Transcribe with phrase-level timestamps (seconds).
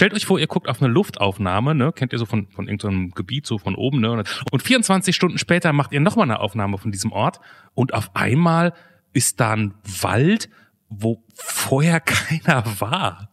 [0.00, 1.92] stellt euch vor, ihr guckt auf eine Luftaufnahme, ne?
[1.92, 4.24] kennt ihr so von, von irgendeinem Gebiet, so von oben, ne?
[4.50, 7.40] und 24 Stunden später macht ihr nochmal eine Aufnahme von diesem Ort
[7.74, 8.72] und auf einmal
[9.12, 10.48] ist da ein Wald,
[10.88, 13.28] wo vorher keiner war.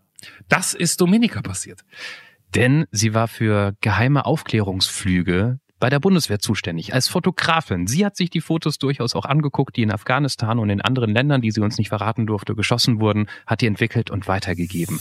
[0.49, 1.85] Das ist Dominika passiert.
[2.54, 7.88] Denn sie war für geheime Aufklärungsflüge bei der Bundeswehr zuständig, als Fotografin.
[7.88, 11.39] Sie hat sich die Fotos durchaus auch angeguckt, die in Afghanistan und in anderen Ländern,
[11.39, 14.99] die sie uns nicht verraten durfte, geschossen wurden, hat die entwickelt und weitergegeben.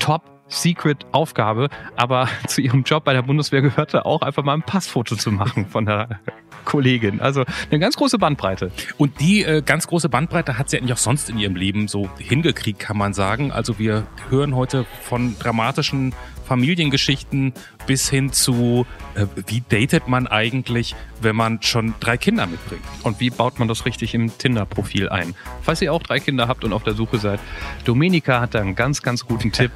[0.00, 4.62] Top Secret Aufgabe, aber zu ihrem Job bei der Bundeswehr gehörte auch einfach mal ein
[4.62, 6.20] Passfoto zu machen von der
[6.64, 7.20] Kollegin.
[7.20, 8.70] Also eine ganz große Bandbreite.
[8.96, 12.08] Und die äh, ganz große Bandbreite hat sie eigentlich auch sonst in ihrem Leben so
[12.18, 13.52] hingekriegt, kann man sagen.
[13.52, 16.14] Also wir hören heute von dramatischen
[16.46, 17.54] Familiengeschichten
[17.86, 22.82] bis hin zu, äh, wie datet man eigentlich, wenn man schon drei Kinder mitbringt?
[23.02, 25.34] Und wie baut man das richtig im Tinder-Profil ein?
[25.62, 27.40] Falls ihr auch drei Kinder habt und auf der Suche seid,
[27.84, 29.72] Domenica hat da einen ganz, ganz guten Tipp.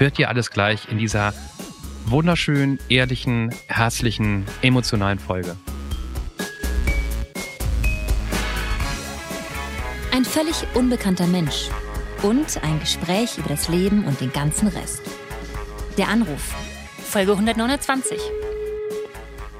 [0.00, 1.34] Hört ihr alles gleich in dieser
[2.06, 5.58] wunderschönen, ehrlichen, herzlichen, emotionalen Folge.
[10.10, 11.68] Ein völlig unbekannter Mensch
[12.22, 15.02] und ein Gespräch über das Leben und den ganzen Rest.
[15.98, 16.54] Der Anruf.
[16.96, 18.18] Folge 129.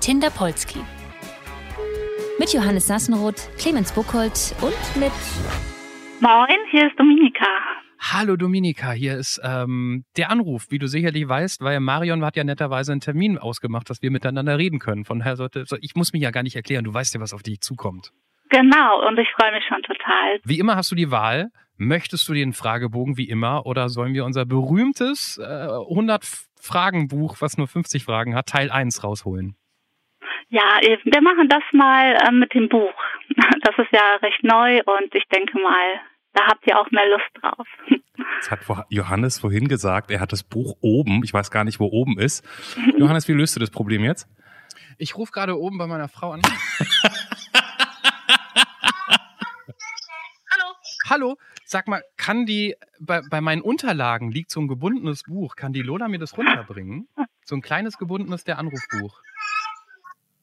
[0.01, 0.81] Tinder Polski.
[2.39, 5.13] Mit Johannes Sassenroth, Clemens Buchholz und mit.
[6.21, 7.80] Moin, hier ist Dominika.
[8.03, 10.71] Hallo Dominika, hier ist ähm, der Anruf.
[10.71, 14.57] Wie du sicherlich weißt, weil Marion hat ja netterweise einen Termin ausgemacht, dass wir miteinander
[14.57, 15.05] reden können.
[15.05, 17.35] Von daher sollte, so, ich muss mich ja gar nicht erklären, du weißt ja, was
[17.35, 18.13] auf dich zukommt.
[18.49, 20.41] Genau, und ich freue mich schon total.
[20.45, 21.51] Wie immer hast du die Wahl.
[21.77, 26.25] Möchtest du den Fragebogen wie immer oder sollen wir unser berühmtes äh, 100
[26.61, 29.57] Fragenbuch, was nur 50 Fragen hat, Teil 1 rausholen?
[30.49, 32.95] Ja, wir machen das mal äh, mit dem Buch.
[33.63, 36.01] Das ist ja recht neu und ich denke mal,
[36.33, 37.67] da habt ihr auch mehr Lust drauf.
[38.41, 41.23] Das hat Johannes vorhin gesagt, er hat das Buch oben.
[41.25, 42.45] Ich weiß gar nicht, wo oben ist.
[42.97, 44.29] Johannes, wie löst du das Problem jetzt?
[44.99, 46.43] Ich rufe gerade oben bei meiner Frau an.
[50.51, 50.75] Hallo.
[51.09, 55.57] Hallo, sag mal, kann die, bei, bei meinen Unterlagen liegt so ein gebundenes Buch.
[55.57, 57.09] Kann die Lola mir das runterbringen?
[57.45, 59.23] So ein kleines gebundenes der Anrufbuch.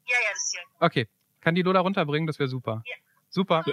[0.08, 0.62] Ja, ja, das ist ja.
[0.80, 1.08] Okay,
[1.42, 2.28] kann die Lola runterbringen?
[2.28, 2.84] Das wäre super.
[2.86, 2.96] Ja.
[3.38, 3.64] Super.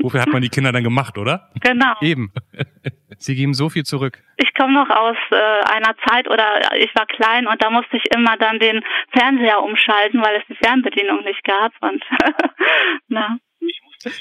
[0.00, 1.50] Wofür hat man die Kinder dann gemacht, oder?
[1.60, 1.92] Genau.
[2.00, 2.32] Eben.
[3.18, 4.22] Sie geben so viel zurück.
[4.38, 8.04] Ich komme noch aus äh, einer Zeit oder ich war klein und da musste ich
[8.16, 12.02] immer dann den Fernseher umschalten, weil es die Fernbedienung nicht gab und
[13.08, 13.36] na.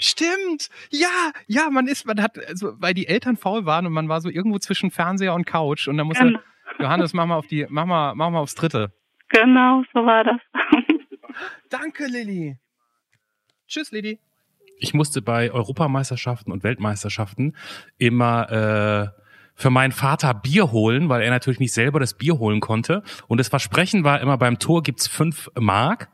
[0.02, 0.70] Stimmt.
[0.90, 4.20] Ja, ja, man ist, man hat, also, weil die Eltern faul waren und man war
[4.20, 6.40] so irgendwo zwischen Fernseher und Couch und dann musste, Genau.
[6.80, 8.92] Johannes, mach mal auf die, mach mal, mach mal aufs dritte.
[9.30, 10.42] Genau, so war das.
[11.70, 12.58] Danke, Lilly.
[13.72, 14.20] Tschüss, Lilly.
[14.80, 17.56] Ich musste bei Europameisterschaften und Weltmeisterschaften
[17.98, 19.22] immer äh,
[19.56, 23.02] für meinen Vater Bier holen, weil er natürlich nicht selber das Bier holen konnte.
[23.30, 26.10] Und das Versprechen war immer, beim Tor gibt's fünf Mark.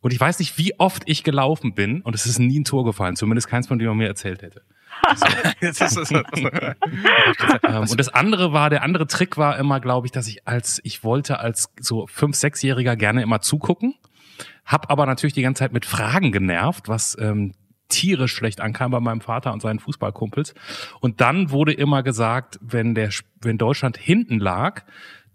[0.00, 2.84] Und ich weiß nicht, wie oft ich gelaufen bin und es ist nie ein Tor
[2.84, 4.62] gefallen, zumindest keins von dem man mir erzählt hätte.
[7.64, 10.80] Ähm, und das andere war, der andere Trick war immer, glaube ich, dass ich als,
[10.84, 13.94] ich wollte als so fünf, sechsjähriger gerne immer zugucken,
[14.64, 17.52] hab aber natürlich die ganze Zeit mit Fragen genervt, was ähm,
[17.88, 20.54] tierisch schlecht ankam bei meinem Vater und seinen Fußballkumpels.
[21.00, 23.10] Und dann wurde immer gesagt, wenn der,
[23.40, 24.82] wenn Deutschland hinten lag,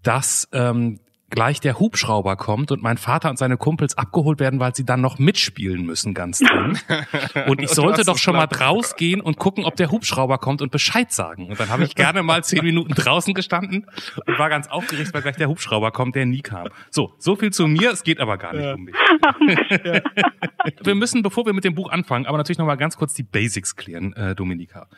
[0.02, 4.74] dass ähm, gleich der Hubschrauber kommt und mein Vater und seine Kumpels abgeholt werden, weil
[4.74, 6.78] sie dann noch mitspielen müssen, ganz drin.
[7.46, 8.60] Und ich sollte doch schon mal glatt.
[8.62, 11.48] rausgehen und gucken, ob der Hubschrauber kommt und Bescheid sagen.
[11.48, 13.86] Und dann habe ich gerne mal zehn Minuten draußen gestanden
[14.26, 16.68] und war ganz aufgeregt, weil gleich der Hubschrauber kommt, der nie kam.
[16.90, 17.90] So, so viel zu mir.
[17.92, 18.94] Es geht aber gar nicht um mich.
[20.82, 23.22] Wir müssen, bevor wir mit dem Buch anfangen, aber natürlich noch mal ganz kurz die
[23.22, 24.88] Basics klären, äh, Dominika.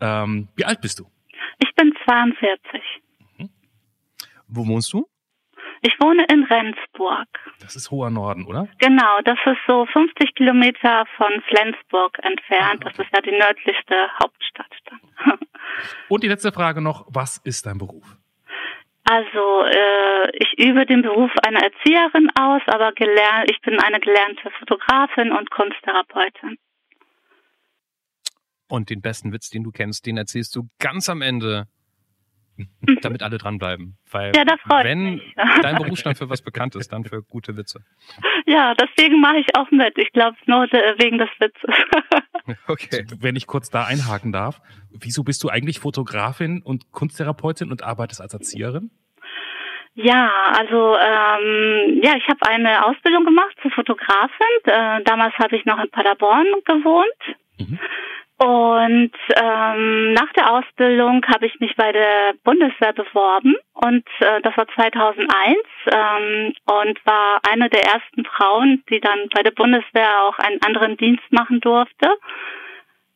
[0.00, 1.06] Ähm, wie alt bist du?
[1.58, 2.80] Ich bin 42.
[4.48, 5.06] Wo wohnst du?
[5.86, 7.28] Ich wohne in Rendsburg.
[7.60, 8.66] Das ist hoher Norden, oder?
[8.80, 12.84] Genau, das ist so 50 Kilometer von Flensburg entfernt.
[12.84, 15.38] Das ist ja die nördlichste Hauptstadt dann.
[16.08, 18.16] Und die letzte Frage noch, was ist dein Beruf?
[19.04, 24.50] Also äh, ich übe den Beruf einer Erzieherin aus, aber gelernt, ich bin eine gelernte
[24.58, 26.58] Fotografin und Kunsttherapeutin.
[28.66, 31.68] Und den besten Witz, den du kennst, den erzählst du ganz am Ende,
[33.02, 33.96] damit alle dranbleiben.
[34.10, 35.34] Weil Ja, da freu ich wenn mich.
[35.62, 37.80] dein Berufsstand für was bekannt ist, dann für gute Witze.
[38.46, 39.96] Ja, deswegen mache ich auch mit.
[39.98, 41.74] Ich glaube nur äh, wegen des Witzes.
[42.68, 43.04] Okay.
[43.18, 44.60] Wenn ich kurz da einhaken darf,
[44.90, 48.90] wieso bist du eigentlich Fotografin und Kunsttherapeutin und arbeitest als Erzieherin?
[49.94, 54.30] Ja, also ähm, ja, ich habe eine Ausbildung gemacht zur Fotografin.
[54.64, 57.36] Äh, damals habe ich noch in Paderborn gewohnt.
[57.58, 57.78] Mhm.
[58.38, 64.54] Und ähm, nach der Ausbildung habe ich mich bei der Bundeswehr beworben und äh, das
[64.58, 65.56] war 2001
[65.86, 70.98] ähm, und war eine der ersten Frauen, die dann bei der Bundeswehr auch einen anderen
[70.98, 72.10] Dienst machen durfte.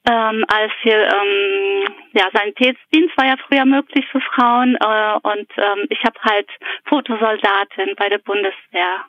[0.08, 5.86] Ähm, als hier ähm, ja Sanitätsdienst war ja früher möglich für Frauen äh, und ähm,
[5.90, 6.48] ich habe halt
[6.86, 9.04] Fotosoldatin bei der Bundeswehr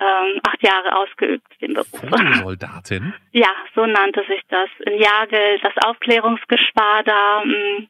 [0.00, 1.88] ähm, acht Jahre ausgeübt, den Beruf.
[1.90, 3.14] Fotosoldatin?
[3.32, 4.68] Ja, so nannte sich das.
[4.86, 7.44] In Jagel, das Aufklärungsgeschwader.
[7.44, 7.88] Mh, mm,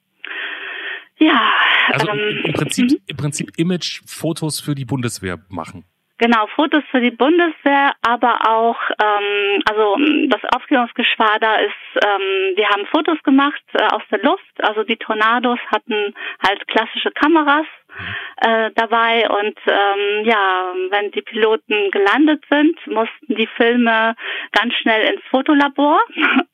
[1.18, 1.52] ja.
[1.92, 2.98] Also ähm, im, Prinzip, mhm.
[3.06, 5.84] im Prinzip Image-Fotos für die Bundeswehr machen.
[6.20, 9.96] Genau, Fotos für die Bundeswehr, aber auch, ähm, also
[10.28, 15.58] das Aufklärungsgeschwader ist, ähm, wir haben Fotos gemacht äh, aus der Luft, also die Tornados
[15.72, 16.14] hatten
[16.46, 17.64] halt klassische Kameras
[18.40, 19.28] äh, dabei.
[19.28, 24.14] Und ähm, ja, wenn die Piloten gelandet sind, mussten die Filme
[24.52, 26.00] ganz schnell ins Fotolabor.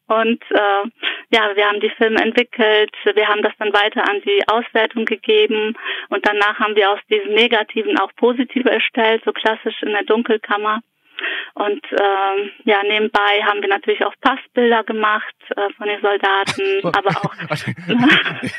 [0.08, 0.88] Und äh,
[1.30, 5.76] ja, wir haben die Filme entwickelt, wir haben das dann weiter an die Auswertung gegeben.
[6.10, 10.80] Und danach haben wir aus diesen negativen auch positive erstellt, so klassisch in der Dunkelkammer.
[11.54, 17.10] Und ähm, ja, nebenbei haben wir natürlich auch Passbilder gemacht äh, von den Soldaten, aber
[17.10, 17.34] auch.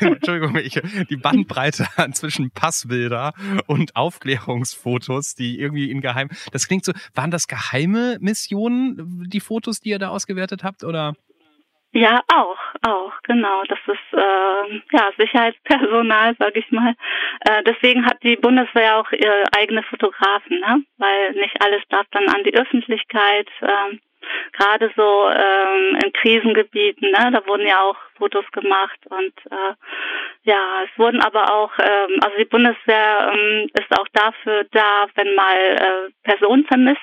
[0.00, 3.34] Entschuldigung, ich, die Bandbreite zwischen Passbilder
[3.66, 6.28] und Aufklärungsfotos, die irgendwie in geheim.
[6.52, 6.92] Das klingt so.
[7.14, 11.14] Waren das geheime Missionen, die Fotos, die ihr da ausgewertet habt, oder?
[11.92, 13.62] Ja, auch, auch, genau.
[13.64, 16.94] Das ist äh, ja Sicherheitspersonal, sag ich mal.
[17.40, 20.84] Äh, deswegen hat die Bundeswehr auch ihre eigene Fotografen, ne?
[20.98, 23.48] weil nicht alles darf dann an die Öffentlichkeit.
[23.60, 23.96] Äh,
[24.52, 27.30] Gerade so ähm, in Krisengebieten, ne?
[27.32, 29.74] da wurden ja auch Fotos gemacht und äh,
[30.42, 35.34] ja, es wurden aber auch, ähm, also die Bundeswehr ähm, ist auch dafür da, wenn
[35.34, 37.00] mal äh, Personen vermisst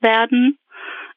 [0.00, 0.58] werden.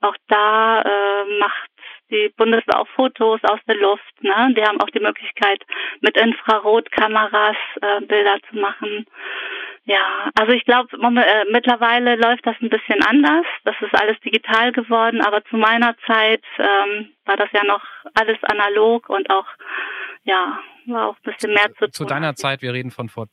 [0.01, 1.71] Auch da äh, macht
[2.13, 4.23] die Bundeswehr auch Fotos aus der Luft.
[4.23, 4.53] Ne?
[4.55, 5.61] Die haben auch die Möglichkeit,
[6.01, 9.05] mit Infrarotkameras äh, Bilder zu machen.
[9.85, 13.45] Ja, also ich glaube, äh, mittlerweile läuft das ein bisschen anders.
[13.65, 17.83] Das ist alles digital geworden, aber zu meiner Zeit ähm, war das ja noch
[18.13, 19.47] alles analog und auch,
[20.23, 21.91] ja, war auch ein bisschen mehr zu, zu tun.
[21.91, 23.27] Zu deiner Zeit, wir reden von vor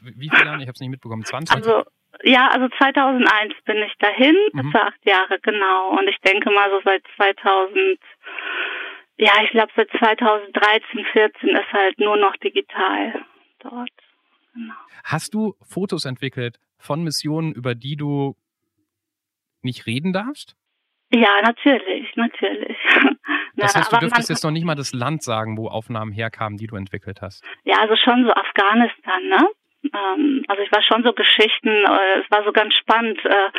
[0.00, 0.60] wie viele Jahren?
[0.60, 1.24] Ich habe es nicht mitbekommen.
[1.24, 1.56] 20?
[1.56, 1.84] Also
[2.22, 4.70] ja, also 2001 bin ich dahin, mhm.
[4.70, 5.90] für acht Jahre, genau.
[5.98, 7.98] Und ich denke mal so seit 2000,
[9.18, 13.24] ja, ich glaube seit 2013, 14 ist halt nur noch digital
[13.60, 13.90] dort.
[14.54, 14.74] Genau.
[15.04, 18.36] Hast du Fotos entwickelt von Missionen, über die du
[19.62, 20.56] nicht reden darfst?
[21.10, 22.76] Ja, natürlich, natürlich.
[23.60, 26.68] Das heißt, du dürftest jetzt noch nicht mal das Land sagen, wo Aufnahmen herkamen, die
[26.68, 27.44] du entwickelt hast.
[27.64, 29.48] Ja, also schon so Afghanistan, ne?
[29.84, 33.18] Ähm, also ich war schon so Geschichten, äh, es war so ganz spannend.
[33.24, 33.50] Äh,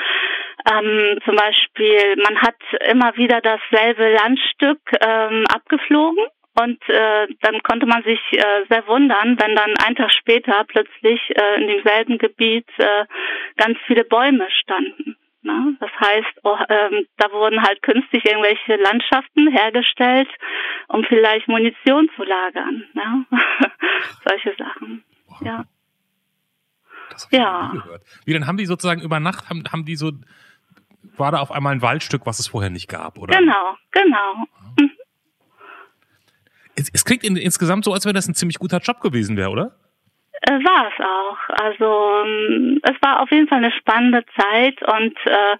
[0.72, 2.58] ähm, zum Beispiel, man hat
[2.90, 6.26] immer wieder dasselbe Landstück ähm, abgeflogen
[6.60, 11.22] und äh, dann konnte man sich äh, sehr wundern, wenn dann ein Tag später plötzlich
[11.30, 13.06] äh, in demselben Gebiet äh,
[13.56, 15.16] ganz viele Bäume standen.
[15.42, 15.78] Ne?
[15.80, 20.28] Das heißt, oh, ähm, da wurden halt künstlich irgendwelche Landschaften hergestellt,
[20.90, 22.84] um vielleicht Munition zu lagern.
[22.94, 23.26] Ne?
[24.26, 25.06] Solche Sachen.
[25.42, 25.64] Ja.
[27.12, 27.72] Das habe ich ja.
[27.74, 28.04] nie gehört.
[28.26, 30.12] Wie dann haben die sozusagen über Nacht haben, haben die so
[31.18, 33.38] war da auf einmal ein Waldstück, was es vorher nicht gab, oder?
[33.38, 34.36] Genau, genau.
[34.80, 34.92] Mhm.
[36.76, 39.50] Es, es, klingt in, insgesamt so, als wenn das ein ziemlich guter Job gewesen wäre,
[39.50, 39.76] oder?
[40.42, 41.62] Äh, war es auch.
[41.62, 45.58] Also ähm, es war auf jeden Fall eine spannende Zeit und äh,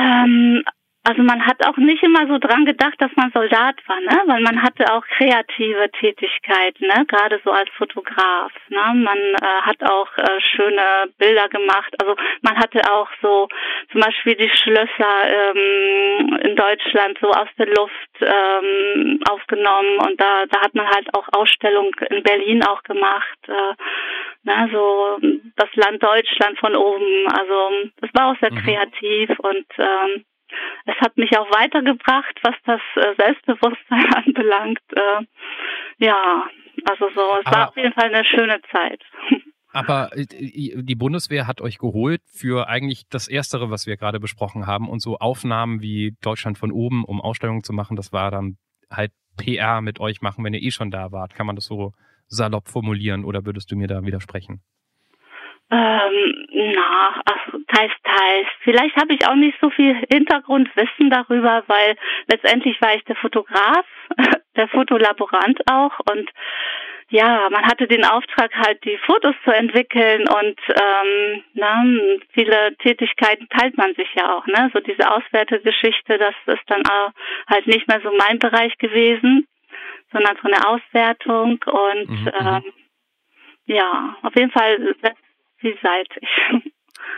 [0.00, 0.62] ähm,
[1.06, 4.22] also man hat auch nicht immer so dran gedacht, dass man Soldat war, ne?
[4.26, 7.06] Weil man hatte auch kreative Tätigkeit, ne?
[7.06, 8.92] Gerade so als Fotograf, ne?
[8.92, 11.94] Man äh, hat auch äh, schöne Bilder gemacht.
[12.02, 13.48] Also man hatte auch so
[13.92, 20.44] zum Beispiel die Schlösser ähm, in Deutschland so aus der Luft ähm, aufgenommen und da
[20.46, 23.38] da hat man halt auch Ausstellungen in Berlin auch gemacht.
[23.46, 23.74] Äh,
[24.42, 24.70] ne?
[24.72, 25.18] So
[25.54, 27.28] das Land Deutschland von oben.
[27.28, 28.64] Also es war auch sehr mhm.
[28.64, 30.24] kreativ und ähm,
[30.84, 34.80] es hat mich auch weitergebracht, was das äh, Selbstbewusstsein anbelangt.
[34.92, 35.24] Äh,
[35.98, 36.48] ja,
[36.88, 39.02] also so, es aber, war auf jeden Fall eine schöne Zeit.
[39.72, 44.66] Aber äh, die Bundeswehr hat euch geholt für eigentlich das Erstere, was wir gerade besprochen
[44.66, 44.88] haben.
[44.88, 48.56] Und so Aufnahmen wie Deutschland von oben, um Ausstellungen zu machen, das war dann
[48.90, 51.34] halt PR mit euch machen, wenn ihr eh schon da wart.
[51.34, 51.92] Kann man das so
[52.28, 54.62] salopp formulieren oder würdest du mir da widersprechen?
[55.68, 58.46] Ähm, na, ach, teils, teils.
[58.60, 61.96] Vielleicht habe ich auch nicht so viel Hintergrundwissen darüber, weil
[62.28, 63.84] letztendlich war ich der Fotograf,
[64.56, 66.30] der Fotolaborant auch und
[67.08, 71.84] ja, man hatte den Auftrag halt die Fotos zu entwickeln und ähm, na,
[72.32, 74.70] viele Tätigkeiten teilt man sich ja auch, ne?
[74.72, 77.12] So diese Auswertegeschichte, das ist dann auch
[77.48, 79.46] halt nicht mehr so mein Bereich gewesen,
[80.12, 82.30] sondern so eine Auswertung und mhm, mhm.
[82.40, 82.64] ähm,
[83.66, 84.94] ja, auf jeden Fall
[85.60, 86.28] sehr vielseitig.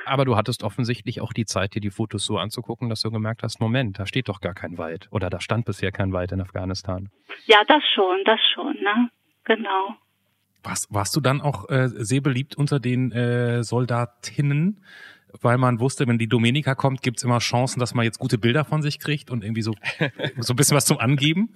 [0.05, 3.43] Aber du hattest offensichtlich auch die Zeit, dir die Fotos so anzugucken, dass du gemerkt
[3.43, 6.41] hast, Moment, da steht doch gar kein Wald oder da stand bisher kein Wald in
[6.41, 7.11] Afghanistan.
[7.47, 9.11] Ja, das schon, das schon, ne?
[9.45, 9.95] Genau.
[10.63, 14.85] Was, warst du dann auch äh, sehr beliebt unter den äh, Soldatinnen?
[15.41, 18.65] Weil man wusste, wenn die Domenica kommt, gibt's immer Chancen, dass man jetzt gute Bilder
[18.65, 19.75] von sich kriegt und irgendwie so,
[20.39, 21.55] so ein bisschen was zum Angeben?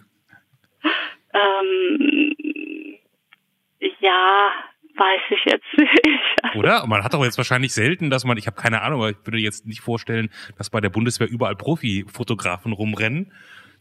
[1.33, 2.37] Ähm,
[4.01, 4.53] ja,
[5.03, 6.55] weiß ich jetzt nicht.
[6.57, 6.87] Oder?
[6.87, 9.39] Man hat doch jetzt wahrscheinlich selten, dass man, ich habe keine Ahnung, aber ich würde
[9.39, 13.33] jetzt nicht vorstellen, dass bei der Bundeswehr überall Profifotografen rumrennen.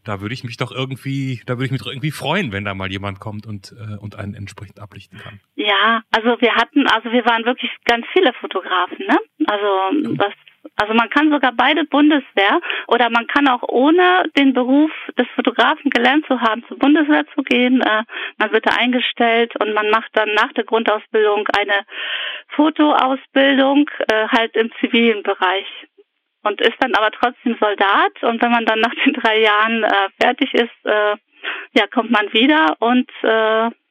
[0.04, 2.74] Da würde ich mich doch irgendwie, da würde ich mich doch irgendwie freuen, wenn da
[2.74, 5.38] mal jemand kommt und äh, und einen entsprechend ablichten kann.
[5.54, 9.16] Ja, also wir hatten, also wir waren wirklich ganz viele Fotografen, ne?
[9.46, 10.34] Also was
[10.76, 15.90] also man kann sogar beide Bundeswehr oder man kann auch ohne den Beruf des Fotografen
[15.90, 17.80] gelernt zu haben zur Bundeswehr zu gehen.
[17.82, 18.04] Äh,
[18.38, 21.84] man wird da eingestellt und man macht dann nach der Grundausbildung eine
[22.48, 25.66] Fotoausbildung äh, halt im zivilen Bereich
[26.42, 30.08] und ist dann aber trotzdem Soldat und wenn man dann nach den drei Jahren äh,
[30.20, 33.08] fertig ist, ja kommt man wieder und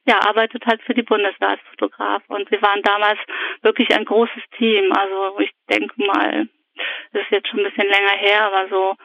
[0.04, 2.22] ja, arbeitet halt für die Bundeswehr als Fotograf.
[2.28, 3.18] Und wir waren damals
[3.62, 4.92] wirklich ein großes Team.
[4.92, 6.48] Also ich denke mal,
[7.12, 8.96] das ist jetzt schon ein bisschen länger her, aber so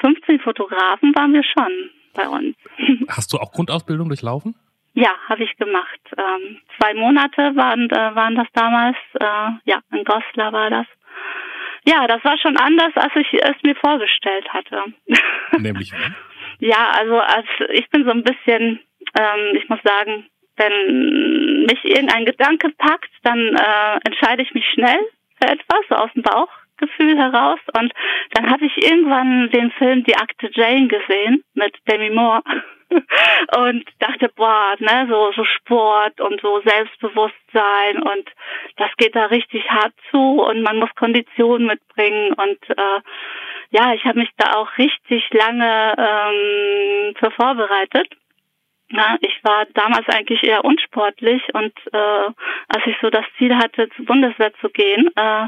[0.00, 2.56] 15 Fotografen waren wir schon bei uns.
[3.08, 4.54] Hast du auch Grundausbildung durchlaufen?
[4.94, 6.00] Ja, habe ich gemacht.
[6.16, 8.96] Ähm, zwei Monate waren, äh, waren das damals.
[9.14, 10.86] Äh, ja, in Goslar war das.
[11.86, 14.82] Ja, das war schon anders, als ich es mir vorgestellt hatte.
[15.58, 15.92] Nämlich
[16.58, 18.80] Ja, also als ich bin so ein bisschen,
[19.18, 24.98] ähm, ich muss sagen, wenn mich irgendein Gedanke packt, dann äh, entscheide ich mich schnell
[25.40, 26.50] für etwas, so aus dem Bauch
[26.80, 27.60] Gefühl heraus.
[27.78, 27.92] Und
[28.32, 32.42] dann habe ich irgendwann den Film Die Akte Jane gesehen mit Demi Moore.
[33.56, 38.02] Und dachte, boah, ne, so, so Sport und so Selbstbewusstsein.
[38.02, 38.28] Und
[38.78, 40.18] das geht da richtig hart zu.
[40.18, 42.32] Und man muss Konditionen mitbringen.
[42.32, 43.00] Und äh,
[43.70, 48.08] ja, ich habe mich da auch richtig lange ähm, für vorbereitet.
[48.92, 51.42] Na, ich war damals eigentlich eher unsportlich.
[51.54, 52.26] Und äh,
[52.68, 55.46] als ich so das Ziel hatte, zur Bundeswehr zu gehen, äh,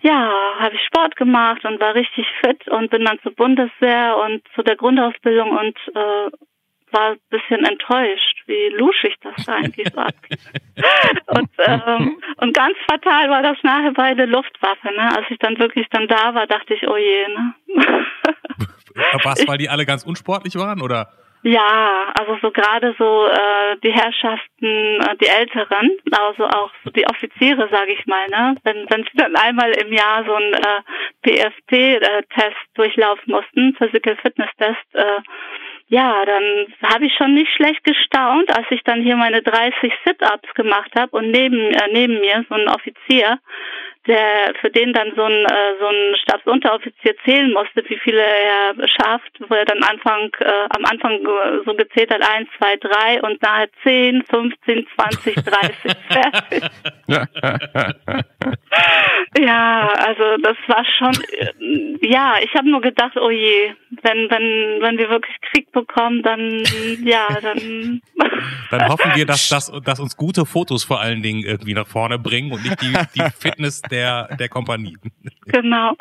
[0.00, 4.42] ja, habe ich Sport gemacht und war richtig fit und bin dann zur Bundeswehr und
[4.54, 6.30] zu der Grundausbildung und äh,
[6.92, 10.08] war ein bisschen enttäuscht, wie luschig das eigentlich war.
[11.26, 14.86] und, ähm, und ganz fatal war das nachher bei der Luftwaffe.
[14.86, 15.16] Ne?
[15.16, 17.28] Als ich dann wirklich dann da war, dachte ich, oh je.
[17.28, 17.54] Ne?
[19.22, 21.12] Was, weil die alle ganz unsportlich waren, oder?
[21.48, 27.06] Ja, also so gerade so äh, die Herrschaften, äh, die Älteren, also auch so die
[27.06, 30.82] Offiziere, sage ich mal, ne, wenn wenn sie dann einmal im Jahr so einen äh,
[31.22, 35.22] PFT-Test durchlaufen mussten, Physical Fitness Test, äh,
[35.86, 40.52] ja, dann habe ich schon nicht schlecht gestaunt, als ich dann hier meine 30 Sit-ups
[40.52, 43.38] gemacht habe und neben äh, neben mir so ein Offizier
[44.06, 48.74] der für den dann so ein äh, so ein Stabsunteroffizier zählen musste, wie viele er
[48.88, 51.20] schafft, wo er dann Anfang äh, am Anfang
[51.64, 55.74] so gezählt hat eins, zwei, drei und nahe zehn, 15, 20, 30
[56.08, 56.62] fertig.
[59.38, 64.80] ja, also das war schon äh, ja, ich habe nur gedacht, oh je, wenn wenn
[64.80, 66.62] wenn wir wirklich Krieg bekommen, dann
[67.04, 68.00] ja, dann
[68.70, 72.18] dann hoffen wir, dass dass, dass uns gute Fotos vor allen Dingen irgendwie nach vorne
[72.18, 74.96] bringen und nicht die die Fitness der, der Kompanie.
[75.46, 75.94] Genau.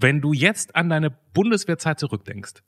[0.00, 2.62] Wenn du jetzt an deine Bundeswehrzeit zurückdenkst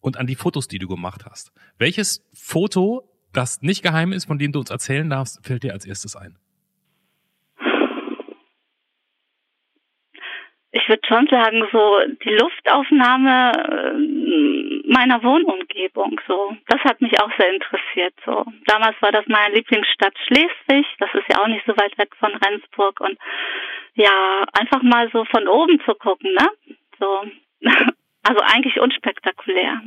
[0.00, 4.38] und an die Fotos, die du gemacht hast, welches Foto, das nicht geheim ist, von
[4.38, 6.38] dem du uns erzählen darfst, fällt dir als erstes ein?
[10.74, 17.30] Ich würde schon sagen, so die Luftaufnahme äh, meiner Wohnumgebung, so das hat mich auch
[17.38, 18.14] sehr interessiert.
[18.24, 22.16] So damals war das meine Lieblingsstadt Schleswig, das ist ja auch nicht so weit weg
[22.18, 23.18] von Rendsburg und
[23.94, 26.48] ja einfach mal so von oben zu gucken, ne?
[26.98, 27.06] So
[28.22, 29.82] also eigentlich unspektakulär.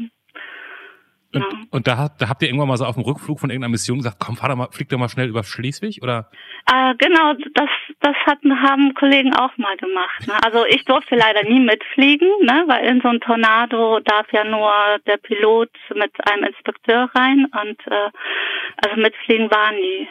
[1.35, 1.59] Und, ja.
[1.71, 4.17] und da, da habt ihr irgendwann mal so auf dem Rückflug von irgendeiner Mission gesagt,
[4.19, 6.29] komm, fahr doch mal, flieg doch mal schnell über Schleswig, oder?
[6.71, 10.27] Äh, genau, das, das hatten, haben Kollegen auch mal gemacht.
[10.27, 10.33] Ne?
[10.43, 12.63] Also ich durfte leider nie mitfliegen, ne?
[12.67, 14.71] weil in so ein Tornado darf ja nur
[15.05, 18.09] der Pilot mit einem Inspekteur rein und äh,
[18.77, 20.07] also mitfliegen war nie.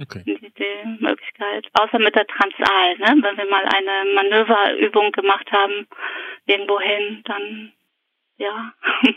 [0.00, 0.22] Okay.
[0.24, 1.66] Die, die Möglichkeit.
[1.72, 3.20] Außer mit der Transal, ne?
[3.20, 5.88] Wenn wir mal eine Manöverübung gemacht haben,
[6.46, 7.72] irgendwo hin, dann
[8.36, 8.72] ja.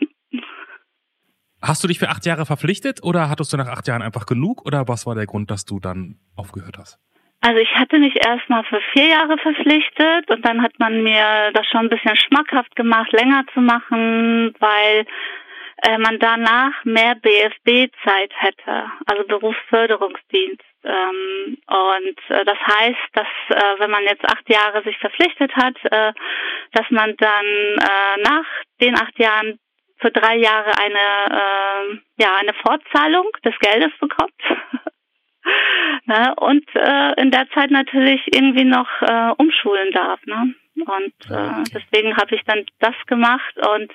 [1.62, 4.66] Hast du dich für acht Jahre verpflichtet oder hattest du nach acht Jahren einfach genug
[4.66, 7.00] oder was war der Grund, dass du dann aufgehört hast?
[7.42, 11.66] Also ich hatte mich erstmal für vier Jahre verpflichtet und dann hat man mir das
[11.68, 15.06] schon ein bisschen schmackhaft gemacht, länger zu machen, weil
[15.84, 20.64] äh, man danach mehr BFB-Zeit hätte, also Berufsförderungsdienst.
[20.84, 25.78] Ähm, und äh, das heißt, dass äh, wenn man jetzt acht Jahre sich verpflichtet hat,
[25.86, 26.14] äh,
[26.74, 28.46] dass man dann äh, nach
[28.82, 29.60] den acht Jahren
[30.02, 34.34] für drei Jahre eine äh, ja eine Fortzahlung des Geldes bekommt.
[36.06, 36.34] ne?
[36.38, 40.20] Und äh, in der Zeit natürlich irgendwie noch äh, umschulen darf.
[40.26, 40.56] Ne?
[40.76, 43.92] Und äh, deswegen habe ich dann das gemacht und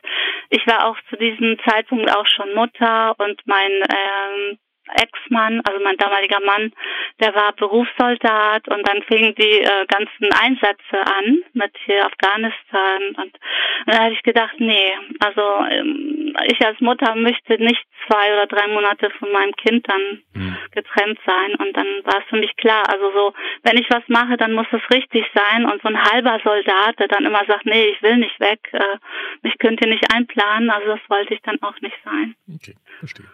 [0.51, 4.59] ich war auch zu diesem Zeitpunkt auch schon Mutter und mein ähm,
[4.95, 6.73] Ex-Mann, also mein damaliger Mann,
[7.21, 13.19] der war Berufssoldat und dann fingen die äh, ganzen Einsätze an mit hier Afghanistan und,
[13.19, 13.39] und
[13.87, 18.69] dann habe ich gedacht, nee, also ähm, ich als Mutter möchte nicht zwei oder drei
[18.69, 20.57] Monate von meinem Kind dann mhm.
[20.71, 24.37] getrennt sein und dann war es für mich klar, also so, wenn ich was mache,
[24.37, 27.87] dann muss es richtig sein und so ein halber Soldat, der dann immer sagt, nee,
[27.87, 28.99] ich will nicht weg, äh,
[29.43, 32.35] mich könnt ihr nicht einplanen, also das wollte ich dann auch nicht sein.
[32.55, 33.27] Okay, verstehe.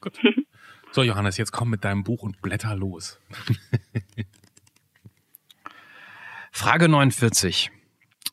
[0.00, 0.18] Gut.
[0.98, 3.20] So, Johannes, jetzt komm mit deinem Buch und blätter los.
[6.50, 7.70] Frage 49.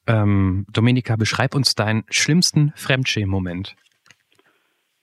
[0.07, 3.75] Ähm, Dominika, beschreib uns deinen schlimmsten Fremdschämen-Moment.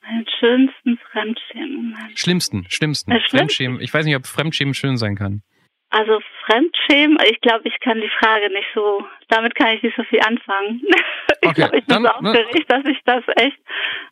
[0.00, 2.18] Meinen schönsten Fremdschämen-Moment.
[2.18, 3.12] Schlimmsten, schlimmsten.
[3.12, 3.80] Äh, Fremdschämen.
[3.80, 5.42] Ich weiß nicht, ob Fremdschämen schön sein kann.
[5.90, 10.02] Also Fremdschämen, ich glaube, ich kann die Frage nicht so, damit kann ich nicht so
[10.02, 10.82] viel anfangen.
[11.42, 12.14] ich okay, glaube, ich bin so ne?
[12.16, 13.58] aufgeregt, dass ich das echt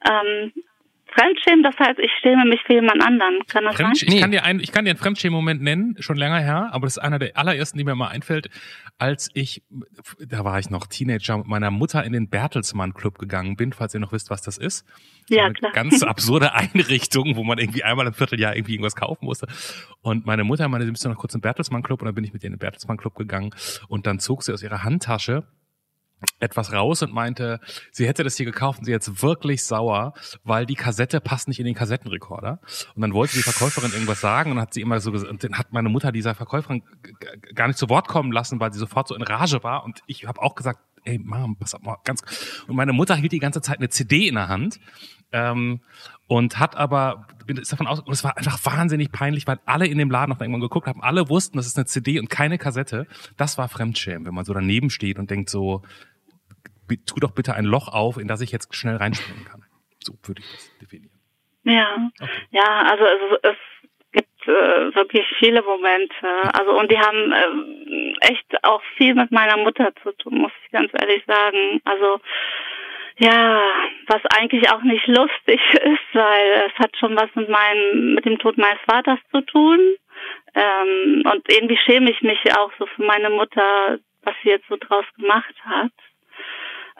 [0.09, 0.53] ähm,
[1.15, 3.41] Fremdschämen, das heißt, ich schäme mich für jemand anderen.
[3.47, 4.15] Kann das Fremdsch sein?
[4.15, 6.97] Ich, kann dir ein, ich kann dir einen Fremdschämen-Moment nennen, schon länger her, aber das
[6.97, 8.51] ist einer der allerersten, die mir mal einfällt,
[8.99, 9.63] als ich,
[10.19, 13.95] da war ich noch Teenager, mit meiner Mutter in den Bertelsmann Club gegangen bin, falls
[13.95, 14.87] ihr noch wisst, was das ist.
[15.29, 15.73] So ja, klar.
[15.73, 19.47] Ganz absurde Einrichtung, wo man irgendwie einmal im Vierteljahr irgendwie irgendwas kaufen musste.
[20.03, 22.33] Und meine Mutter meinte, sie müsste noch kurz im Bertelsmann Club und dann bin ich
[22.33, 23.55] mit ihr in den Bertelsmann Club gegangen
[23.89, 25.45] und dann zog sie aus ihrer Handtasche
[26.39, 27.61] etwas raus und meinte,
[27.93, 31.61] sie hätte das hier gekauft und sie jetzt wirklich sauer, weil die Kassette passt nicht
[31.61, 32.61] in den Kassettenrekorder.
[32.95, 35.73] Und dann wollte die Verkäuferin irgendwas sagen und hat sie immer so und dann hat
[35.73, 36.83] meine Mutter dieser Verkäuferin
[37.55, 40.27] gar nicht zu Wort kommen lassen, weil sie sofort so in Rage war und ich
[40.27, 42.23] habe auch gesagt, ey Mom, pass auf mal ganz
[42.67, 44.81] und meine Mutter hielt die ganze Zeit eine CD in der Hand
[45.33, 45.81] ähm,
[46.27, 49.99] und hat aber ist davon aus und es war einfach wahnsinnig peinlich, weil alle in
[49.99, 53.07] dem Laden noch irgendwann geguckt haben, alle wussten, das ist eine CD und keine Kassette.
[53.37, 55.83] Das war Fremdschämen, wenn man so daneben steht und denkt so,
[56.99, 59.65] tu doch bitte ein Loch auf, in das ich jetzt schnell reinspringen kann.
[60.03, 61.13] So würde ich das definieren.
[61.65, 62.31] Ja, okay.
[62.51, 63.57] ja, also es, es
[64.13, 66.27] gibt äh, wirklich viele Momente.
[66.55, 70.71] Also und die haben äh, echt auch viel mit meiner Mutter zu tun, muss ich
[70.73, 71.81] ganz ehrlich sagen.
[71.85, 72.21] Also
[73.19, 73.61] ja,
[74.07, 78.39] was eigentlich auch nicht lustig ist, weil es hat schon was mit meinem, mit dem
[78.39, 79.79] Tod meines Vaters zu tun.
[80.55, 84.77] Ähm, und irgendwie schäme ich mich auch so für meine Mutter, was sie jetzt so
[84.77, 85.93] draus gemacht hat.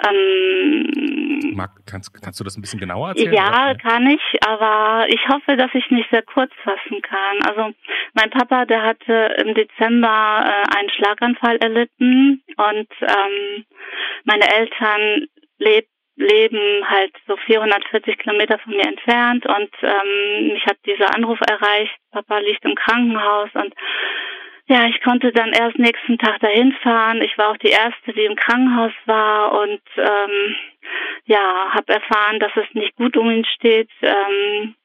[0.07, 3.33] Ähm, Marc, kannst, kannst du das ein bisschen genauer erzählen?
[3.33, 7.43] Ja, kann ich, aber ich hoffe, dass ich mich sehr kurz fassen kann.
[7.43, 7.75] Also
[8.15, 13.65] mein Papa, der hatte im Dezember äh, einen Schlaganfall erlitten und ähm,
[14.25, 15.27] meine Eltern
[15.59, 15.87] leb,
[16.17, 21.97] leben halt so 440 Kilometer von mir entfernt und ähm, mich hat dieser Anruf erreicht,
[22.13, 23.75] Papa liegt im Krankenhaus und
[24.71, 27.21] ja, ich konnte dann erst nächsten Tag dahin fahren.
[27.23, 30.57] Ich war auch die erste, die im Krankenhaus war und ähm,
[31.25, 33.91] ja, habe erfahren, dass es nicht gut um ihn steht.
[34.01, 34.77] Ähm,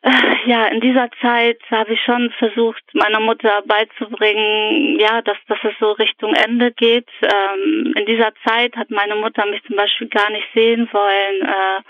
[0.00, 0.10] äh,
[0.46, 5.74] ja, in dieser Zeit habe ich schon versucht, meiner Mutter beizubringen, ja, dass, dass es
[5.78, 7.10] so Richtung Ende geht.
[7.20, 11.42] Ähm, in dieser Zeit hat meine Mutter mich zum Beispiel gar nicht sehen wollen.
[11.42, 11.82] Äh,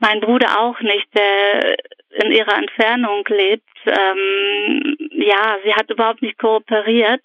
[0.00, 1.76] mein Bruder auch nicht, der
[2.22, 3.68] in ihrer Entfernung lebt.
[3.86, 7.24] Ähm, ja, sie hat überhaupt nicht kooperiert.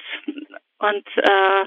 [0.79, 1.65] Und äh,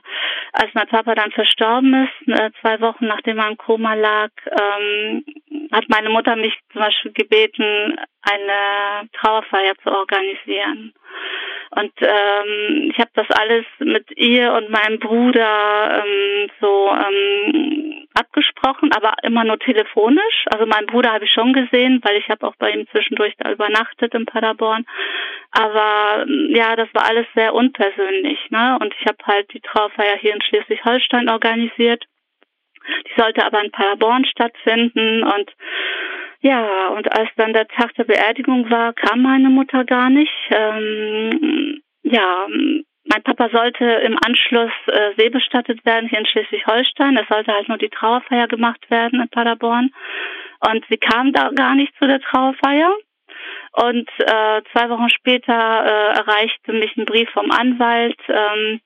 [0.53, 5.23] als mein Papa dann verstorben ist, äh, zwei Wochen nachdem er im Koma lag, ähm,
[5.71, 10.95] hat meine Mutter mich zum Beispiel gebeten, eine Trauerfeier zu organisieren.
[11.75, 18.93] Und ähm, ich habe das alles mit ihr und meinem Bruder ähm, so ähm, abgesprochen,
[18.93, 20.45] aber immer nur telefonisch.
[20.53, 23.51] Also meinen Bruder habe ich schon gesehen, weil ich habe auch bei ihm zwischendurch da
[23.51, 24.85] übernachtet in Paderborn.
[25.51, 28.39] Aber ja, das war alles sehr unpersönlich.
[28.51, 28.77] Ne?
[28.79, 32.05] Und ich habe halt die Trauerfeier hier in Schleswig-Holstein organisiert.
[33.07, 35.51] Die sollte aber in Paderborn stattfinden und
[36.43, 40.35] ja, und als dann der Tag der Beerdigung war, kam meine Mutter gar nicht.
[40.51, 42.47] Ähm, ja,
[43.05, 47.17] mein Papa sollte im Anschluss äh, seebestattet werden hier in Schleswig-Holstein.
[47.17, 49.91] Es sollte halt nur die Trauerfeier gemacht werden in Paderborn.
[50.69, 52.93] Und sie kam da gar nicht zu der Trauerfeier.
[53.73, 58.19] Und äh, zwei Wochen später äh, erreichte mich ein Brief vom Anwalt.
[58.29, 58.81] Ähm,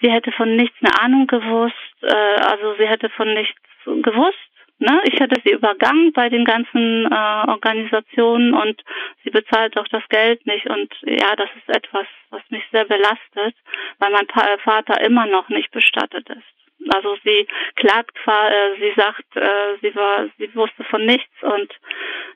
[0.00, 1.74] sie hätte von nichts eine Ahnung gewusst.
[2.02, 4.47] Äh, also sie hätte von nichts gewusst.
[4.80, 5.00] Ne?
[5.04, 8.82] Ich hatte sie übergangen bei den ganzen äh, Organisationen und
[9.24, 10.66] sie bezahlt auch das Geld nicht.
[10.66, 13.56] Und ja, das ist etwas, was mich sehr belastet,
[13.98, 16.94] weil mein pa Vater immer noch nicht bestattet ist.
[16.94, 21.72] Also sie klagt, äh, sie sagt, äh, sie war, sie wusste von nichts und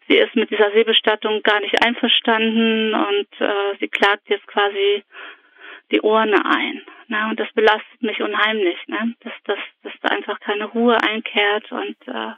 [0.08, 5.04] sie ist mit dieser Seebestattung gar nicht einverstanden und äh, sie klagt jetzt quasi
[5.92, 6.82] die Urne ein.
[7.08, 7.28] Ne?
[7.30, 9.14] Und das belastet mich unheimlich, ne?
[9.20, 12.32] dass, dass, dass da einfach keine Ruhe einkehrt und äh,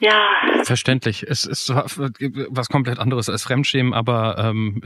[0.00, 0.62] ja.
[0.62, 1.24] Verständlich.
[1.24, 4.80] Es ist was komplett anderes als Fremdschämen, aber ähm,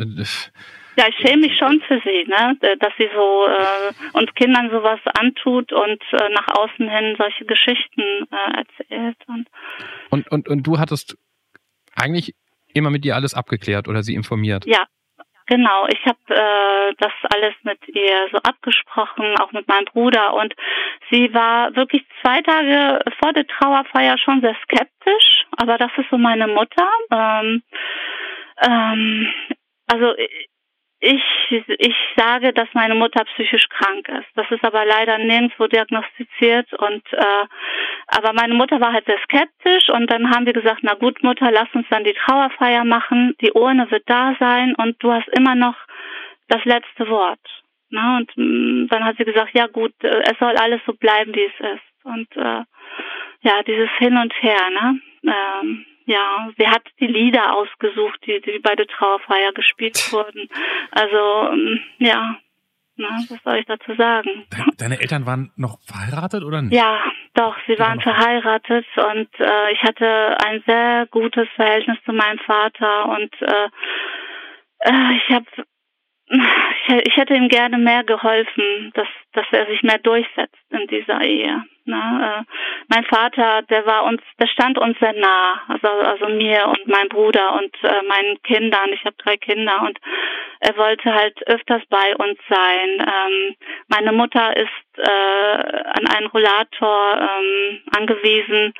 [0.96, 5.00] ja, ich schäme mich schon für sie, ne, dass sie so äh, uns Kindern sowas
[5.18, 9.16] antut und äh, nach außen hin solche Geschichten äh, erzählt.
[9.26, 9.48] Und,
[10.10, 11.16] und, und, und du hattest
[11.94, 12.34] eigentlich
[12.74, 14.66] immer mit ihr alles abgeklärt oder sie informiert?
[14.66, 14.84] Ja,
[15.46, 20.34] Genau, ich habe äh, das alles mit ihr so abgesprochen, auch mit meinem Bruder.
[20.34, 20.54] Und
[21.10, 26.18] sie war wirklich zwei Tage vor der Trauerfeier schon sehr skeptisch, aber das ist so
[26.18, 26.88] meine Mutter.
[27.10, 27.62] Ähm,
[28.66, 29.32] ähm,
[29.86, 30.14] also
[31.02, 34.28] ich, ich sage, dass meine Mutter psychisch krank ist.
[34.36, 37.46] Das ist aber leider nirgendwo diagnostiziert und äh,
[38.06, 41.50] aber meine Mutter war halt sehr skeptisch und dann haben wir gesagt, na gut, Mutter,
[41.50, 45.56] lass uns dann die Trauerfeier machen, die Urne wird da sein und du hast immer
[45.56, 45.74] noch
[46.46, 47.40] das letzte Wort.
[47.90, 50.92] Na, und mh, mm, dann hat sie gesagt, ja gut, äh, es soll alles so
[50.92, 52.04] bleiben, wie es ist.
[52.04, 52.62] Und äh,
[53.40, 55.00] ja, dieses Hin und Her, ne?
[55.24, 60.48] Ähm, ja, sie hat die Lieder ausgesucht, die, die bei der Trauerfeier gespielt wurden.
[60.90, 62.38] Also, ähm, ja,
[62.96, 64.46] na, was soll ich dazu sagen?
[64.78, 66.74] Deine Eltern waren noch verheiratet oder nicht?
[66.74, 67.00] Ja,
[67.34, 73.08] doch, sie waren verheiratet und äh, ich hatte ein sehr gutes Verhältnis zu meinem Vater
[73.08, 73.68] und äh,
[74.80, 75.46] äh ich habe
[77.04, 81.64] ich hätte ihm gerne mehr geholfen, dass, dass er sich mehr durchsetzt in dieser Ehe.
[81.84, 81.96] Ne?
[81.96, 82.42] Äh,
[82.88, 87.08] mein Vater, der war uns, der stand uns sehr nah, also, also mir und mein
[87.08, 88.90] Bruder und äh, meinen Kindern.
[88.92, 89.98] Ich habe drei Kinder und
[90.60, 92.88] er wollte halt öfters bei uns sein.
[93.00, 93.56] Ähm,
[93.88, 98.72] meine Mutter ist äh, an einen Rollator ähm, angewiesen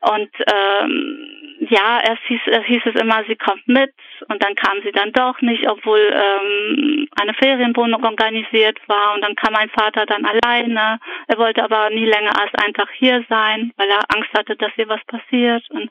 [0.00, 3.92] und ähm, ja, erst hieß, erst hieß es immer, sie kommt mit
[4.28, 9.34] und dann kam sie dann doch nicht, obwohl ähm, eine Ferienwohnung organisiert war und dann
[9.34, 11.00] kam mein Vater dann alleine.
[11.26, 14.72] Er wollte aber nie länger als einen Tag hier sein, weil er Angst hatte, dass
[14.76, 15.90] ihr was passiert und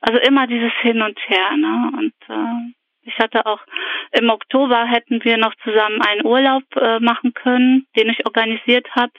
[0.00, 1.90] also immer dieses Hin und Her, ne?
[1.96, 2.72] Und äh,
[3.06, 3.60] ich hatte auch
[4.12, 9.12] im Oktober hätten wir noch zusammen einen Urlaub äh, machen können, den ich organisiert habe.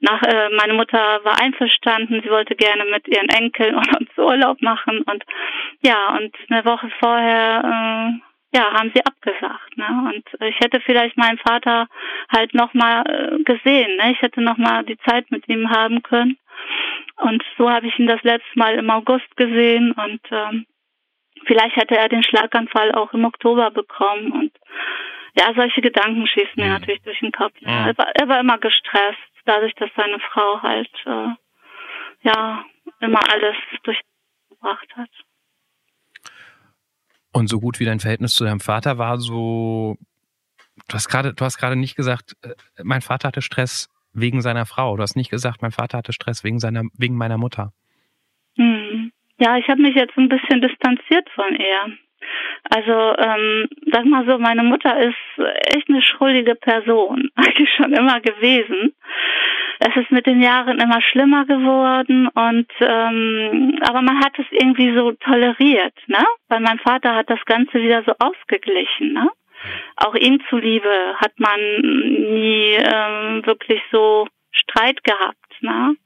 [0.00, 4.60] Nach, äh, meine Mutter war einverstanden, sie wollte gerne mit ihren Enkeln und uns Urlaub
[4.62, 5.24] machen und
[5.82, 9.76] ja, und eine Woche vorher äh, ja, haben sie abgesagt.
[9.76, 10.12] Ne?
[10.14, 11.88] Und ich hätte vielleicht meinen Vater
[12.32, 13.96] halt nochmal äh, gesehen.
[13.96, 14.12] Ne?
[14.12, 16.38] Ich hätte nochmal die Zeit mit ihm haben können.
[17.16, 20.66] Und so habe ich ihn das letzte Mal im August gesehen und ähm,
[21.46, 24.52] vielleicht hätte er den Schlaganfall auch im Oktober bekommen und
[25.36, 26.72] ja, solche Gedanken schießen mir mhm.
[26.72, 27.54] natürlich durch den Kopf.
[27.60, 27.68] Mhm.
[27.68, 31.28] Er, war, er war immer gestresst, dadurch, dass seine Frau halt äh,
[32.22, 32.64] ja
[33.00, 35.10] immer alles durchgebracht hat.
[37.32, 39.96] Und so gut wie dein Verhältnis zu deinem Vater war, so
[40.88, 44.66] du hast gerade, du hast gerade nicht gesagt, äh, mein Vater hatte Stress wegen seiner
[44.66, 44.96] Frau.
[44.96, 47.72] Du hast nicht gesagt, mein Vater hatte Stress wegen seiner, wegen meiner Mutter.
[48.56, 49.12] Hm.
[49.38, 51.98] Ja, ich habe mich jetzt ein bisschen distanziert von ihr.
[52.70, 58.20] Also, ähm, sag mal so, meine Mutter ist echt eine schuldige Person, eigentlich schon immer
[58.20, 58.94] gewesen.
[59.80, 64.94] Es ist mit den Jahren immer schlimmer geworden und ähm, aber man hat es irgendwie
[64.94, 66.24] so toleriert, ne?
[66.48, 69.28] Weil mein Vater hat das Ganze wieder so ausgeglichen, ne?
[69.96, 75.96] Auch ihm zuliebe hat man nie ähm, wirklich so Streit gehabt, ne?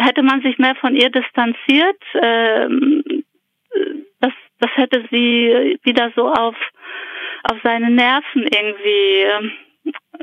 [0.00, 3.24] hätte man sich mehr von ihr distanziert, ähm,
[4.62, 6.56] das, hätte sie wieder so auf,
[7.44, 9.52] auf seine Nerven irgendwie, ähm,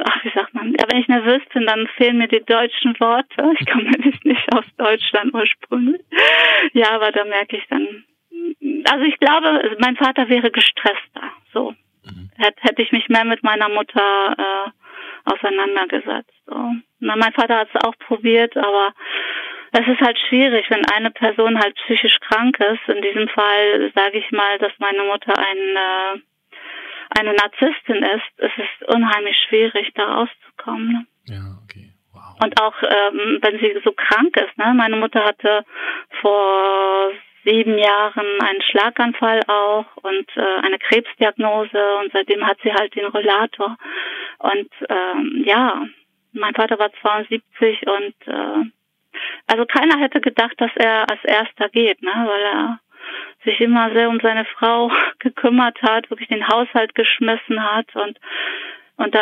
[0.03, 3.53] ach, wie sagt man, ja, wenn ich nervös bin, dann fehlen mir die deutschen Worte.
[3.59, 6.01] Ich komme nämlich nicht aus Deutschland ursprünglich.
[6.73, 8.05] Ja, aber da merke ich dann,
[8.89, 11.73] also ich glaube, mein Vater wäre gestresster, so.
[12.05, 12.29] Mhm.
[12.37, 16.33] Hätte ich mich mehr mit meiner Mutter äh, auseinandergesetzt.
[16.45, 16.73] So.
[16.99, 18.93] Na, mein Vater hat es auch probiert, aber
[19.71, 22.95] es ist halt schwierig, wenn eine Person halt psychisch krank ist.
[22.95, 26.21] In diesem Fall sage ich mal, dass meine Mutter eine,
[27.17, 28.31] eine Narzisstin ist.
[28.37, 30.91] Es ist unheimlich schwierig, da rauszukommen.
[30.91, 31.05] Ne?
[31.25, 31.89] Ja, okay.
[32.13, 32.43] Wow.
[32.43, 34.57] Und auch ähm, wenn sie so krank ist.
[34.57, 34.73] Ne?
[34.75, 35.63] Meine Mutter hatte
[36.21, 37.11] vor
[37.45, 43.05] sieben Jahren einen Schlaganfall auch und äh, eine Krebsdiagnose und seitdem hat sie halt den
[43.05, 43.77] Rollator.
[44.39, 45.85] Und ähm, ja,
[46.33, 48.69] mein Vater war 72 und äh,
[49.47, 52.11] also keiner hätte gedacht, dass er als erster geht, ne?
[52.11, 52.79] weil er
[53.45, 58.19] sich immer sehr um seine Frau gekümmert hat, wirklich den Haushalt geschmissen hat und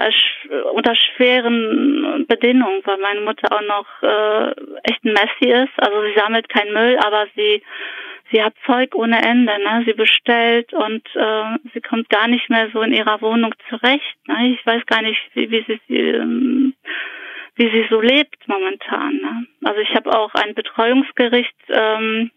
[0.09, 4.51] ist unter schweren Bedingungen, weil meine Mutter auch noch äh,
[4.83, 5.73] echt ein Messi ist.
[5.77, 7.61] Also sie sammelt kein Müll, aber sie
[8.31, 9.53] sie hat Zeug ohne Ende.
[9.59, 9.83] Ne?
[9.85, 14.17] Sie bestellt und äh, sie kommt gar nicht mehr so in ihrer Wohnung zurecht.
[14.27, 14.55] Ne?
[14.57, 16.73] Ich weiß gar nicht, wie, wie sie ähm,
[17.57, 19.15] wie sie so lebt momentan.
[19.15, 19.47] Ne?
[19.63, 22.31] Also ich habe auch ein Betreuungsgericht ähm,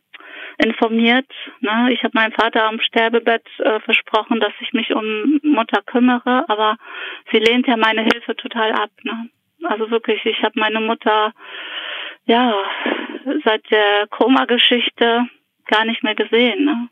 [0.58, 1.30] informiert.
[1.60, 1.92] Ne?
[1.92, 6.76] Ich habe meinem Vater am Sterbebett äh, versprochen, dass ich mich um Mutter kümmere, aber
[7.30, 8.90] sie lehnt ja meine Hilfe total ab.
[9.02, 9.28] Ne?
[9.64, 11.32] Also wirklich, ich habe meine Mutter
[12.24, 12.54] ja
[13.44, 15.26] seit der Koma-Geschichte
[15.66, 16.64] gar nicht mehr gesehen.
[16.64, 16.88] Ne?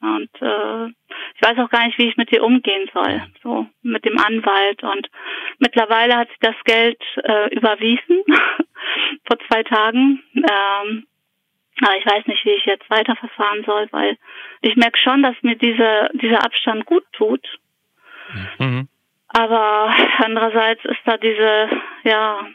[0.00, 0.86] Und äh,
[1.34, 4.82] ich weiß auch gar nicht, wie ich mit ihr umgehen soll, so mit dem Anwalt.
[4.82, 5.10] Und
[5.58, 8.24] mittlerweile hat sie das Geld äh, überwiesen
[9.26, 10.22] vor zwei Tagen.
[10.36, 11.06] Ähm,
[11.82, 14.16] aber ich weiß nicht, wie ich jetzt weiterverfahren soll, weil
[14.62, 17.46] ich merke schon, dass mir diese, dieser Abstand gut tut.
[18.58, 18.88] Mhm.
[19.28, 21.68] Aber andererseits ist da diese,
[22.04, 22.46] ja,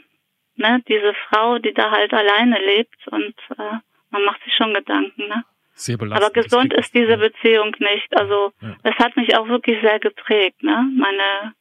[0.56, 3.78] ne, diese Frau, die da halt alleine lebt und äh,
[4.10, 5.44] man macht sich schon Gedanken, ne?
[5.76, 6.26] Sehr belastend.
[6.26, 8.08] Aber gesund ist diese Beziehung nicht.
[8.18, 8.78] Also ja.
[8.84, 10.90] es hat mich auch wirklich sehr geprägt, ne?
[10.98, 11.54] Meine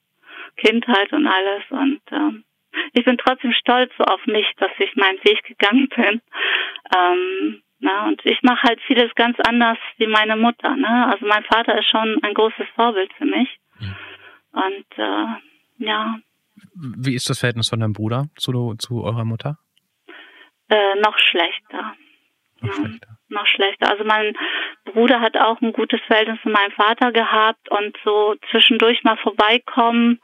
[0.57, 1.64] Kindheit und alles.
[1.70, 2.44] Und ähm,
[2.92, 6.22] ich bin trotzdem stolz so auf mich, dass ich meinen Weg gegangen bin.
[6.96, 10.77] Ähm, na, und ich mache halt vieles ganz anders wie meine Mutter.
[10.77, 11.07] Ne?
[11.12, 13.48] Also mein Vater ist schon ein großes Vorbild für mich.
[13.81, 13.96] Ja.
[14.53, 16.18] Und äh, ja.
[16.77, 19.59] Wie ist das Verhältnis von deinem Bruder zu, zu eurer Mutter?
[20.68, 21.94] Äh, noch schlechter.
[22.64, 23.09] Noch ja, schlechter.
[23.29, 23.90] Noch schlechter.
[23.90, 24.37] Also mein
[24.85, 30.20] Bruder hat auch ein gutes Verhältnis zu meinem Vater gehabt und so zwischendurch mal vorbeikommen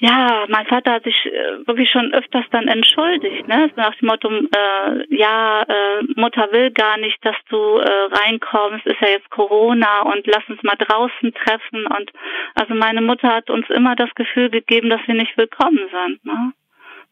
[0.00, 3.70] ja, mein Vater hat sich äh, wirklich schon öfters dann entschuldigt, ne?
[3.76, 9.00] Nach dem Motto, äh, ja, äh, Mutter will gar nicht, dass du äh, reinkommst, ist
[9.00, 11.86] ja jetzt Corona und lass uns mal draußen treffen.
[11.86, 12.10] Und
[12.54, 16.52] also meine Mutter hat uns immer das Gefühl gegeben, dass wir nicht willkommen sind, ne?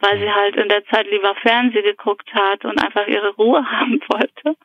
[0.00, 4.00] Weil sie halt in der Zeit lieber Fernsehen geguckt hat und einfach ihre Ruhe haben
[4.08, 4.56] wollte.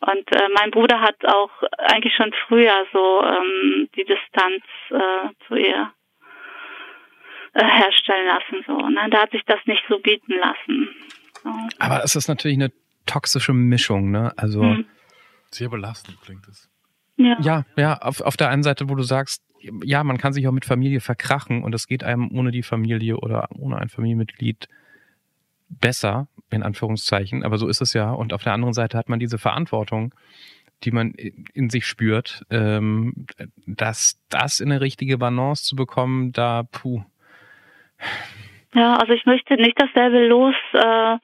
[0.00, 5.54] Und äh, mein Bruder hat auch eigentlich schon früher so ähm, die Distanz äh, zu
[5.54, 5.90] ihr
[7.54, 8.64] äh, herstellen lassen.
[8.66, 9.08] So, ne?
[9.10, 10.88] Da hat sich das nicht so bieten lassen.
[11.42, 11.50] So.
[11.78, 12.72] Aber es ist natürlich eine
[13.06, 14.32] toxische Mischung, ne?
[14.36, 14.86] Also hm.
[15.50, 16.68] sehr belastend klingt es.
[17.16, 19.42] Ja, ja, ja auf, auf der einen Seite, wo du sagst,
[19.82, 23.16] ja, man kann sich auch mit Familie verkrachen und es geht einem ohne die Familie
[23.16, 24.68] oder ohne ein Familienmitglied
[25.68, 28.10] besser, in Anführungszeichen, aber so ist es ja.
[28.10, 30.14] Und auf der anderen Seite hat man diese Verantwortung,
[30.84, 33.26] die man in sich spürt, ähm,
[33.66, 37.02] dass das in eine richtige Balance zu bekommen, da, puh,
[38.74, 41.18] ja, also ich möchte nicht dasselbe Los äh,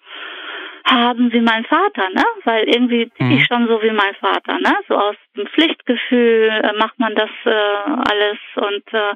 [0.84, 2.24] haben wie mein Vater, ne?
[2.44, 3.30] Weil irgendwie mhm.
[3.32, 4.74] ich schon so wie mein Vater, ne?
[4.88, 9.14] So aus dem Pflichtgefühl äh, macht man das äh, alles und äh,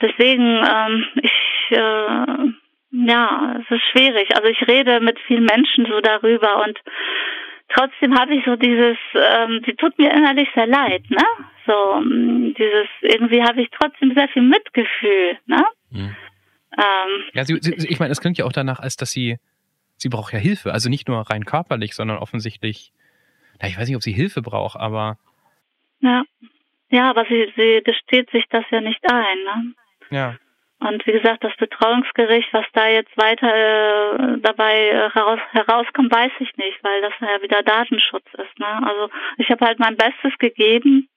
[0.00, 2.52] deswegen ähm, ich äh,
[2.92, 4.34] ja, es ist schwierig.
[4.34, 6.78] Also ich rede mit vielen Menschen so darüber und
[7.68, 11.24] trotzdem habe ich so dieses, ähm, die tut mir innerlich sehr leid, ne?
[11.66, 15.64] So dieses irgendwie habe ich trotzdem sehr viel Mitgefühl, ne?
[15.90, 16.16] Mhm.
[16.78, 19.38] Ähm, ja, sie, sie, ich meine, es klingt ja auch danach, als dass sie,
[19.96, 20.72] sie braucht ja Hilfe.
[20.72, 22.92] Also nicht nur rein körperlich, sondern offensichtlich,
[23.60, 25.18] na, ich weiß nicht, ob sie Hilfe braucht, aber.
[26.00, 26.24] Ja.
[26.90, 29.74] Ja, aber sie, sie gesteht sich das ja nicht ein, ne?
[30.10, 30.36] Ja.
[30.78, 36.32] Und wie gesagt, das Betreuungsgericht, was da jetzt weiter äh, dabei äh, heraus, herauskommt, weiß
[36.38, 38.58] ich nicht, weil das ja wieder Datenschutz ist.
[38.58, 38.66] Ne?
[38.86, 41.08] Also ich habe halt mein Bestes gegeben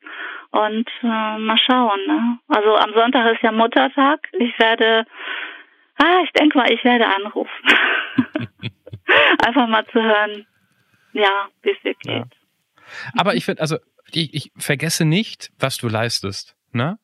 [0.52, 2.00] und äh, mal schauen.
[2.08, 2.40] Ne?
[2.48, 4.30] Also am Sonntag ist ja Muttertag.
[4.40, 5.06] Ich werde,
[5.98, 7.66] ah, ich denke mal, ich werde anrufen.
[9.46, 10.46] Einfach mal zu hören,
[11.14, 12.14] ja, wie es dir geht.
[12.14, 12.26] Ja.
[13.18, 13.78] Aber ich finde, also
[14.12, 16.56] ich, ich vergesse nicht, was du leistest.
[16.72, 16.98] Ne?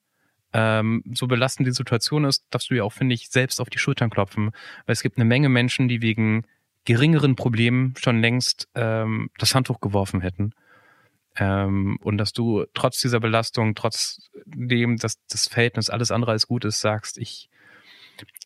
[0.56, 3.78] ähm, so belastend die Situation ist, darfst du ja auch, finde ich, selbst auf die
[3.78, 4.52] Schultern klopfen.
[4.86, 6.46] Weil es gibt eine Menge Menschen, die wegen
[6.86, 10.54] geringeren Problemen schon längst ähm, das Handtuch geworfen hätten.
[11.36, 16.48] Ähm, und dass du trotz dieser Belastung, trotz dem, dass das Verhältnis alles andere als
[16.48, 17.50] gut ist, sagst, ich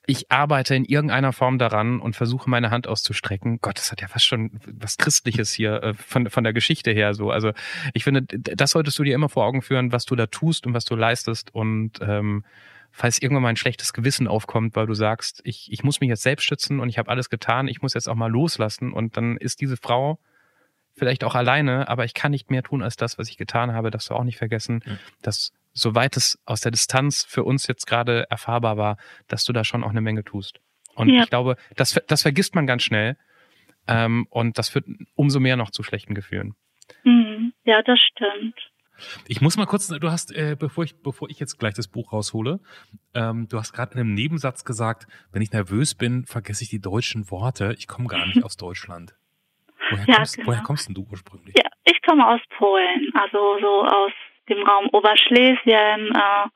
[0.05, 3.59] ich arbeite in irgendeiner Form daran und versuche meine Hand auszustrecken.
[3.61, 7.13] Gott, das hat ja fast schon was Christliches hier äh, von, von der Geschichte her
[7.13, 7.29] so.
[7.29, 7.51] Also
[7.93, 10.73] ich finde, das solltest du dir immer vor Augen führen, was du da tust und
[10.73, 12.43] was du leistest und ähm,
[12.91, 16.23] falls irgendwann mal ein schlechtes Gewissen aufkommt, weil du sagst, ich, ich muss mich jetzt
[16.23, 19.37] selbst schützen und ich habe alles getan, ich muss jetzt auch mal loslassen und dann
[19.37, 20.19] ist diese Frau
[20.95, 23.91] vielleicht auch alleine, aber ich kann nicht mehr tun als das, was ich getan habe,
[23.91, 24.99] darfst du auch nicht vergessen, mhm.
[25.21, 29.63] dass soweit es aus der Distanz für uns jetzt gerade erfahrbar war, dass du da
[29.63, 30.59] schon auch eine Menge tust.
[30.95, 31.23] Und ja.
[31.23, 33.17] ich glaube, das, das vergisst man ganz schnell.
[33.87, 36.55] Ähm, und das führt umso mehr noch zu schlechten Gefühlen.
[37.03, 37.53] Mhm.
[37.63, 38.55] Ja, das stimmt.
[39.27, 42.11] Ich muss mal kurz, du hast, äh, bevor ich, bevor ich jetzt gleich das Buch
[42.11, 42.59] raushole,
[43.13, 46.81] ähm, du hast gerade in einem Nebensatz gesagt, wenn ich nervös bin, vergesse ich die
[46.81, 47.73] deutschen Worte.
[47.77, 49.15] Ich komme gar nicht aus Deutschland.
[49.89, 50.47] Woher, ja, kommst, genau.
[50.47, 51.55] woher kommst denn du ursprünglich?
[51.57, 54.11] Ja, ich komme aus Polen, also so aus
[54.49, 56.47] dem Raum Oberschlesien, äh,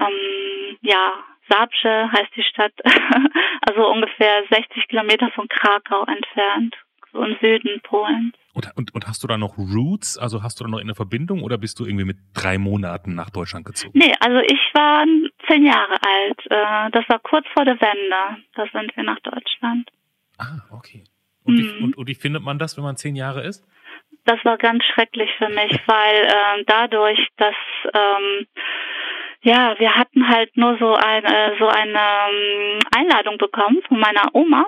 [0.00, 1.12] ähm, ja,
[1.48, 2.72] Sabce heißt die Stadt,
[3.66, 6.76] also ungefähr 60 Kilometer von Krakau entfernt,
[7.12, 8.34] so im Süden Polens.
[8.54, 10.16] Und, und, und hast du da noch Roots?
[10.16, 13.30] Also hast du da noch eine Verbindung oder bist du irgendwie mit drei Monaten nach
[13.30, 13.98] Deutschland gezogen?
[13.98, 15.04] Nee, also ich war
[15.48, 16.40] zehn Jahre alt.
[16.46, 18.42] Äh, das war kurz vor der Wende.
[18.54, 19.90] Da sind wir nach Deutschland.
[20.38, 21.02] Ah, okay.
[21.42, 21.58] Und, mhm.
[21.58, 23.66] wie, und, und wie findet man das, wenn man zehn Jahre ist?
[24.24, 27.54] Das war ganz schrecklich für mich, weil äh, dadurch, dass
[27.92, 28.46] ähm,
[29.42, 34.66] ja, wir hatten halt nur so eine so eine ähm, Einladung bekommen von meiner Oma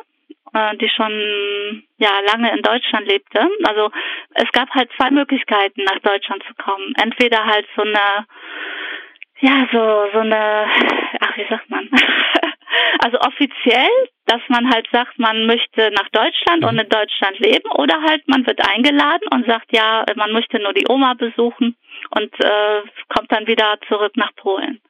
[0.52, 3.48] äh, die schon ja lange in Deutschland lebte.
[3.64, 3.90] Also
[4.34, 6.94] es gab halt zwei Möglichkeiten, nach Deutschland zu kommen.
[7.00, 8.26] Entweder halt so eine
[9.40, 10.66] ja, so, so eine,
[11.20, 11.88] ach, wie sagt man?
[12.98, 13.88] also offiziell,
[14.26, 18.46] dass man halt sagt, man möchte nach Deutschland und in Deutschland leben oder halt man
[18.46, 21.76] wird eingeladen und sagt, ja, man möchte nur die Oma besuchen
[22.10, 24.80] und äh, kommt dann wieder zurück nach Polen.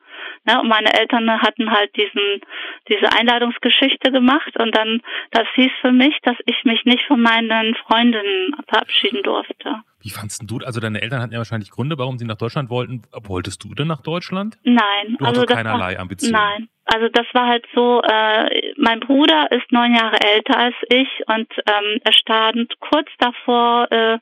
[0.46, 0.60] Ne?
[0.60, 2.40] Und meine Eltern hatten halt diesen,
[2.88, 7.74] diese Einladungsgeschichte gemacht und dann, das hieß für mich, dass ich mich nicht von meinen
[7.86, 9.82] Freundinnen verabschieden durfte.
[10.00, 13.02] Wie fandst du, also deine Eltern hatten ja wahrscheinlich Gründe, warum sie nach Deutschland wollten.
[13.12, 14.56] Wolltest du denn nach Deutschland?
[14.62, 15.16] Nein.
[15.18, 16.32] Du also keinerlei war, Ambitionen?
[16.32, 16.68] Nein.
[16.86, 21.52] Also das war halt so, äh, mein Bruder ist neun Jahre älter als ich und
[21.66, 24.18] ähm, er stand kurz davor, äh,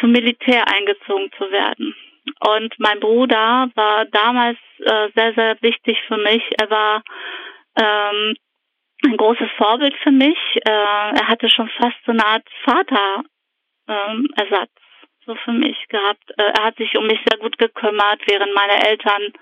[0.00, 1.94] zum Militär eingezogen zu werden.
[2.40, 6.42] Und mein Bruder war damals äh, sehr, sehr wichtig für mich.
[6.60, 7.02] Er war
[7.76, 8.36] ähm,
[9.04, 10.38] ein großes Vorbild für mich.
[10.64, 13.06] Äh, er hatte schon fast so eine Art Vaterersatz
[13.88, 14.28] ähm,
[15.26, 16.30] so für mich gehabt.
[16.36, 19.32] Äh, er hat sich um mich sehr gut gekümmert, während meine Eltern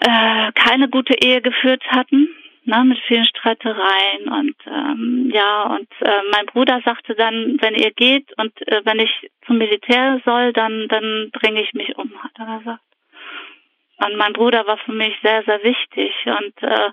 [0.00, 2.28] äh, keine gute Ehe geführt hatten
[2.66, 7.92] ne, mit vielen Streitereien und ähm, ja und äh, mein Bruder sagte dann, wenn ihr
[7.92, 12.32] geht und äh, wenn ich zum Militär soll, dann dann bringe ich mich um, hat
[12.38, 12.80] er gesagt.
[14.04, 16.90] Und mein Bruder war für mich sehr sehr wichtig und äh,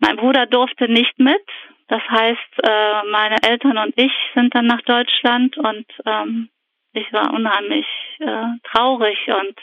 [0.00, 1.46] mein Bruder durfte nicht mit.
[1.88, 6.48] Das heißt, äh, meine Eltern und ich sind dann nach Deutschland und ähm,
[6.92, 7.86] ich war unheimlich
[8.18, 9.56] äh, traurig und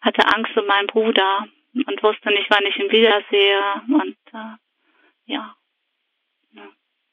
[0.00, 4.56] hatte Angst um meinen Bruder und wusste nicht, wann ich ihn wiedersehe und äh,
[5.26, 5.54] ja.
[6.52, 6.62] ja.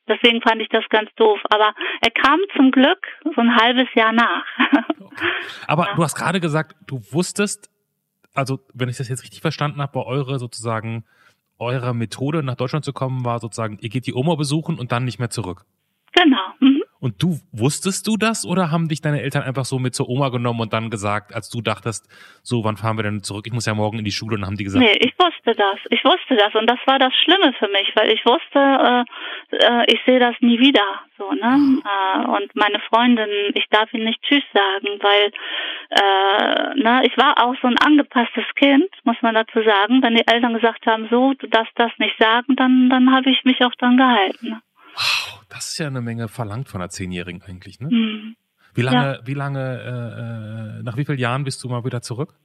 [0.07, 1.39] Deswegen fand ich das ganz doof.
[1.49, 4.45] Aber er kam zum Glück so ein halbes Jahr nach.
[4.99, 5.25] Okay.
[5.67, 5.95] Aber ja.
[5.95, 7.69] du hast gerade gesagt, du wusstest,
[8.33, 11.05] also wenn ich das jetzt richtig verstanden habe, bei eure sozusagen,
[11.57, 15.05] eure Methode nach Deutschland zu kommen, war sozusagen, ihr geht die Oma besuchen und dann
[15.05, 15.65] nicht mehr zurück.
[16.13, 16.53] Genau.
[16.59, 16.78] Mhm.
[17.01, 20.29] Und du, wusstest du das oder haben dich deine Eltern einfach so mit zur Oma
[20.29, 22.09] genommen und dann gesagt, als du dachtest,
[22.43, 23.45] so, wann fahren wir denn zurück?
[23.47, 24.83] Ich muss ja morgen in die Schule und haben die gesagt.
[24.83, 25.79] Nee, ich wusste das.
[25.91, 29.93] Ich wusste das und das war das Schlimme für mich, weil ich wusste, äh, äh,
[29.93, 30.83] ich sehe das nie wieder,
[31.17, 31.81] so, ne?
[31.85, 35.31] Äh, und meine Freundin, ich darf ihnen nicht Tschüss sagen, weil,
[35.91, 40.03] äh, ne, ich war auch so ein angepasstes Kind, muss man dazu sagen.
[40.03, 43.43] Wenn die Eltern gesagt haben, so, du darfst das nicht sagen, dann, dann habe ich
[43.45, 44.61] mich auch dran gehalten.
[45.49, 47.89] Das ist ja eine Menge verlangt von einer Zehnjährigen eigentlich, ne?
[47.89, 48.35] Mhm.
[48.75, 49.19] Wie lange, ja.
[49.27, 52.35] wie lange, äh, äh, nach wie vielen Jahren bist du mal wieder zurück?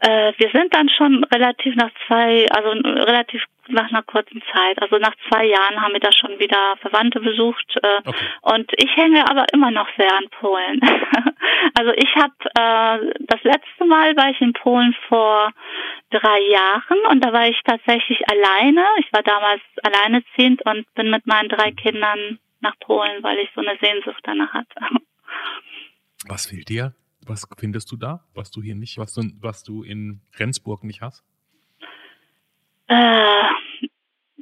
[0.00, 4.80] Äh, wir sind dann schon relativ nach zwei, also relativ nach einer kurzen Zeit.
[4.80, 7.76] Also nach zwei Jahren haben wir da schon wieder Verwandte besucht.
[7.82, 8.26] Äh, okay.
[8.42, 10.80] Und ich hänge aber immer noch sehr an Polen.
[11.78, 15.52] also ich habe äh, das letzte Mal war ich in Polen vor
[16.10, 18.84] drei Jahren und da war ich tatsächlich alleine.
[18.98, 23.60] Ich war damals alleineziehend und bin mit meinen drei Kindern nach Polen, weil ich so
[23.60, 24.80] eine Sehnsucht danach hatte.
[26.28, 26.94] Was fehlt dir?
[27.30, 31.00] Was findest du da, was du hier nicht, was du, was du in Rendsburg nicht
[31.00, 31.22] hast?
[32.88, 33.44] Äh,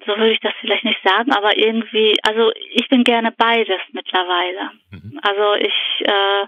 [0.07, 4.71] so würde ich das vielleicht nicht sagen, aber irgendwie, also ich bin gerne beides mittlerweile.
[4.91, 5.21] Mhm.
[5.21, 6.47] Also ich äh,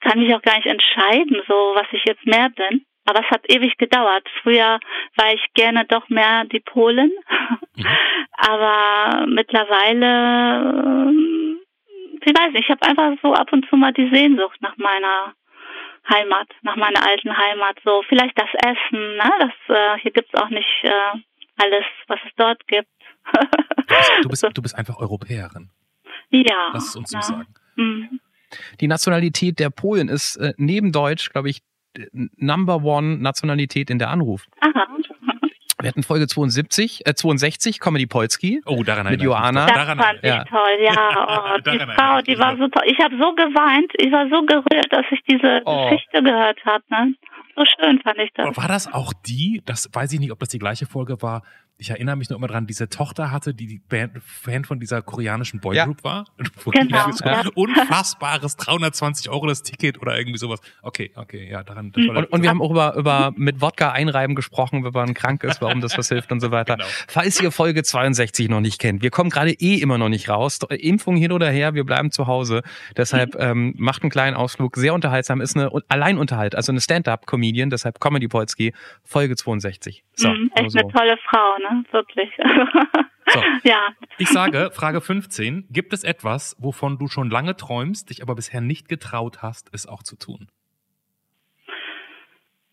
[0.00, 2.86] kann mich auch gar nicht entscheiden, so was ich jetzt mehr bin.
[3.04, 4.26] Aber es hat ewig gedauert.
[4.42, 4.80] Früher
[5.16, 7.12] war ich gerne doch mehr die Polen.
[7.76, 7.86] Mhm.
[8.38, 14.08] Aber mittlerweile, äh, ich weiß nicht, ich habe einfach so ab und zu mal die
[14.08, 15.34] Sehnsucht nach meiner
[16.08, 17.78] Heimat, nach meiner alten Heimat.
[17.84, 19.30] So vielleicht das Essen, ne?
[19.40, 21.18] Das äh, hier gibt's auch nicht äh,
[21.56, 22.88] alles, was es dort gibt.
[24.22, 25.70] du, bist, du bist einfach Europäerin.
[26.30, 26.70] Ja.
[26.72, 27.22] Lass es uns ja.
[27.22, 27.54] so sagen.
[27.76, 28.20] Mhm.
[28.80, 31.62] Die Nationalität der Polen ist äh, neben Deutsch, glaube ich,
[32.12, 34.46] Number One Nationalität in der Anruf.
[34.60, 34.86] Aha.
[35.84, 38.62] Wir hatten Folge 72, äh, 62, Comedy Polski.
[38.64, 39.38] Oh, daran Mit doch.
[39.38, 40.44] Das Daran fand ich ja.
[40.44, 40.94] toll, ja.
[41.56, 42.64] Oh, die Frau, die war noch.
[42.64, 42.80] super.
[42.86, 45.90] Ich habe so geweint, ich war so gerührt, dass ich diese Oh.
[45.90, 46.82] Geschichte gehört habe.
[46.88, 47.14] Ne?
[47.54, 48.56] So schön fand ich das.
[48.56, 51.42] War das auch die, das weiß ich nicht, ob das die gleiche Folge war,
[51.84, 55.02] ich erinnere mich noch immer dran, diese Tochter hatte, die, die Band, Fan von dieser
[55.02, 56.24] koreanischen Boygroup war.
[56.72, 57.44] Genau, so ja.
[57.54, 60.60] Unfassbares 320 Euro das Ticket oder irgendwie sowas.
[60.82, 61.92] Okay, okay, ja, daran.
[61.92, 65.14] Das war Und, und wir haben auch über, über mit Wodka einreiben gesprochen, wenn man
[65.14, 66.76] krank ist, warum das was hilft und so weiter.
[66.76, 66.86] Genau.
[67.06, 70.58] Falls ihr Folge 62 noch nicht kennt, wir kommen gerade eh immer noch nicht raus.
[70.70, 72.62] Impfung hin oder her, wir bleiben zu Hause.
[72.96, 74.76] Deshalb ähm, macht einen kleinen Ausflug.
[74.76, 78.72] Sehr unterhaltsam, ist eine Alleinunterhalt, also eine Stand-up-Comedian, deshalb Comedy Polski,
[79.04, 80.02] Folge 62.
[80.14, 80.78] So, Mhm, nur echt so.
[80.78, 81.73] eine tolle Frau, ne?
[81.90, 82.30] Wirklich.
[83.26, 83.42] So.
[83.64, 83.88] Ja.
[84.18, 88.60] Ich sage, Frage 15, gibt es etwas, wovon du schon lange träumst, dich aber bisher
[88.60, 90.48] nicht getraut hast, es auch zu tun?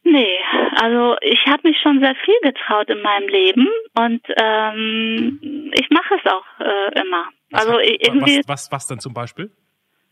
[0.04, 0.38] Nee,
[0.76, 6.16] also ich habe mich schon sehr viel getraut in meinem Leben und ähm, ich mache
[6.16, 7.30] es auch äh, immer.
[7.52, 9.52] Was Also hat- irgendwie, Was, was, was denn zum Beispiel?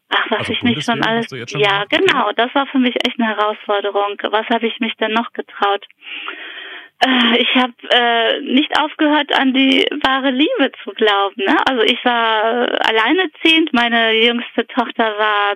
[0.09, 1.27] ach, was also ich nicht schon alles.
[1.29, 1.89] schon Ja, gemacht?
[1.89, 4.17] genau, das war für mich echt eine Herausforderung.
[4.29, 5.85] Was habe ich mich denn noch getraut?
[6.99, 11.43] Äh, Ich habe äh, nicht aufgehört, an die wahre Liebe zu glauben.
[11.43, 11.55] Ne?
[11.67, 15.53] Also ich war äh, alleinerziehend, meine jüngste Tochter war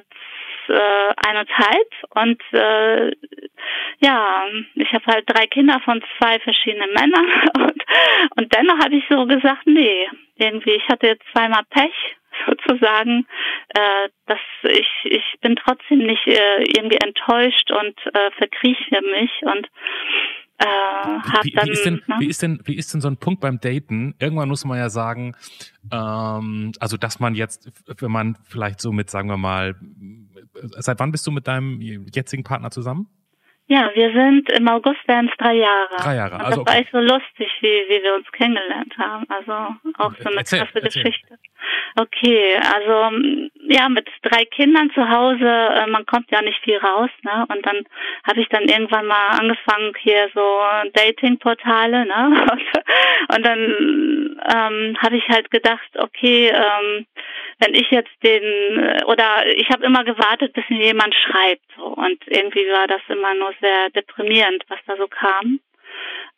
[0.70, 3.12] äh, eineinhalb und äh,
[4.00, 7.26] ja, ich habe halt drei Kinder von zwei verschiedenen Männern
[7.58, 7.84] und,
[8.38, 12.16] und dennoch habe ich so gesagt, nee, irgendwie, ich hatte jetzt zweimal Pech
[12.48, 13.28] sozusagen,
[13.76, 19.68] äh, dass ich ich bin trotzdem nicht äh, irgendwie enttäuscht und äh, verkrieche mich und
[20.58, 20.66] äh,
[21.44, 22.16] Wie, dann wie, ist denn, ne?
[22.20, 24.16] wie, ist denn, wie ist denn so ein Punkt beim Daten?
[24.20, 25.36] Irgendwann muss man ja sagen,
[25.92, 29.76] ähm, also dass man jetzt, wenn man vielleicht so mit, sagen wir mal,
[30.78, 33.08] seit wann bist du mit deinem jetzigen Partner zusammen?
[33.68, 35.96] Ja, wir sind im August werden es drei Jahre.
[35.98, 36.82] Drei Jahre, Und also das war okay.
[36.82, 39.26] echt so lustig, wie, wie wir uns kennengelernt haben.
[39.30, 39.54] Also
[39.98, 41.04] auch so eine Erzähl, krasse erzähl.
[41.04, 41.38] Geschichte.
[41.96, 43.18] Okay, also
[43.68, 47.46] ja, mit drei Kindern zu Hause, äh, man kommt ja nicht viel raus, ne?
[47.48, 47.84] Und dann
[48.28, 50.60] habe ich dann irgendwann mal angefangen hier so
[50.94, 52.46] Dating-Portale, ne?
[52.52, 53.60] Und, und dann
[54.54, 57.06] ähm, habe ich halt gedacht, okay, ähm,
[57.60, 58.44] wenn ich jetzt den
[58.80, 63.02] äh, oder ich habe immer gewartet, bis mir jemand schreibt so und irgendwie war das
[63.08, 65.60] immer nur sehr deprimierend, was da so kam.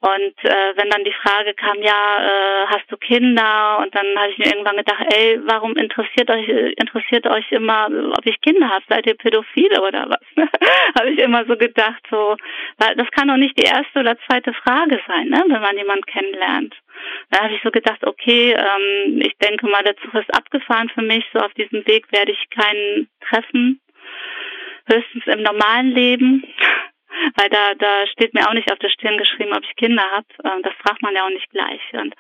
[0.02, 3.80] Und äh, wenn dann die Frage kam, ja, äh, hast du Kinder?
[3.82, 8.26] Und dann habe ich mir irgendwann gedacht, ey, warum interessiert euch interessiert euch immer, ob
[8.26, 8.84] ich Kinder habe?
[8.88, 10.46] Seid ihr Pädophile oder was?
[11.00, 12.36] habe ich immer so gedacht, so,
[12.78, 16.06] weil das kann doch nicht die erste oder zweite Frage sein, ne, wenn man jemanden
[16.06, 16.76] kennenlernt.
[17.32, 21.02] Da habe ich so gedacht, okay, ähm, ich denke mal, der Zug ist abgefahren für
[21.02, 21.26] mich.
[21.34, 23.82] So auf diesem Weg werde ich keinen treffen.
[24.88, 26.44] Höchstens im normalen Leben.
[27.38, 30.28] Weil da, da steht mir auch nicht auf der Stirn geschrieben, ob ich Kinder habe.
[30.44, 31.82] Ähm, das fragt man ja auch nicht gleich.
[31.94, 32.14] Und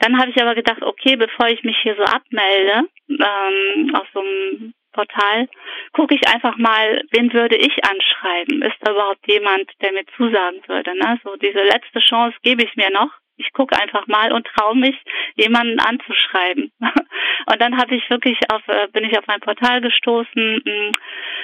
[0.00, 4.20] dann habe ich aber gedacht, okay, bevor ich mich hier so abmelde, ähm, auf so
[4.20, 5.48] einem Portal,
[5.92, 8.62] gucke ich einfach mal, wen würde ich anschreiben?
[8.62, 10.96] Ist da überhaupt jemand, der mir zusagen würde?
[10.96, 11.20] Ne?
[11.22, 13.10] So diese letzte Chance gebe ich mir noch.
[13.36, 14.96] Ich gucke einfach mal und traue mich,
[15.34, 16.72] jemanden anzuschreiben.
[17.48, 20.62] Und dann habe ich wirklich auf, äh, bin ich auf ein Portal gestoßen.
[20.64, 20.90] mh,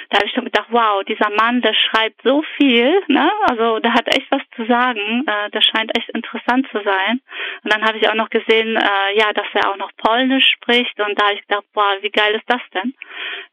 [0.09, 3.31] Da habe ich schon gedacht, wow, dieser Mann, der schreibt so viel, ne?
[3.47, 5.23] Also der hat echt was zu sagen.
[5.27, 7.21] Äh, der scheint echt interessant zu sein.
[7.63, 10.99] Und dann habe ich auch noch gesehen, äh, ja, dass er auch noch Polnisch spricht.
[10.99, 12.93] Und da habe ich gedacht, boah, wie geil ist das denn?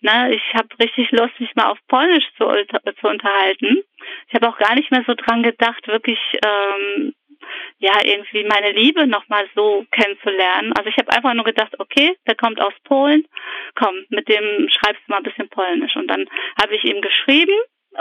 [0.01, 0.35] Ne?
[0.35, 2.47] Ich habe richtig Lust, mich mal auf Polnisch zu,
[3.01, 3.83] zu unterhalten.
[4.29, 7.13] Ich habe auch gar nicht mehr so dran gedacht, wirklich ähm,
[7.81, 10.73] ja, irgendwie meine Liebe nochmal so kennenzulernen.
[10.77, 13.27] Also ich habe einfach nur gedacht, okay, der kommt aus Polen,
[13.75, 15.97] komm, mit dem schreibst du mal ein bisschen Polnisch.
[15.97, 16.29] Und dann
[16.61, 17.55] habe ich ihm geschrieben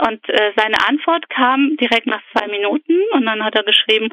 [0.06, 4.10] und äh, seine Antwort kam direkt nach zwei Minuten und dann hat er geschrieben,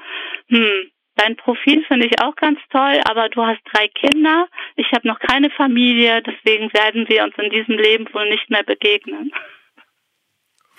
[0.48, 4.48] hm, dein Profil finde ich auch ganz toll, aber du hast drei Kinder,
[4.78, 8.64] ich habe noch keine Familie, deswegen werden wir uns in diesem Leben wohl nicht mehr
[8.64, 9.34] begegnen.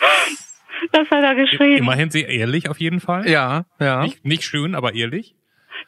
[0.92, 1.78] Das hat er geschrieben.
[1.78, 3.28] Immerhin sehr ehrlich auf jeden Fall.
[3.28, 4.02] Ja, ja.
[4.02, 5.34] Nicht, nicht schön, aber ehrlich.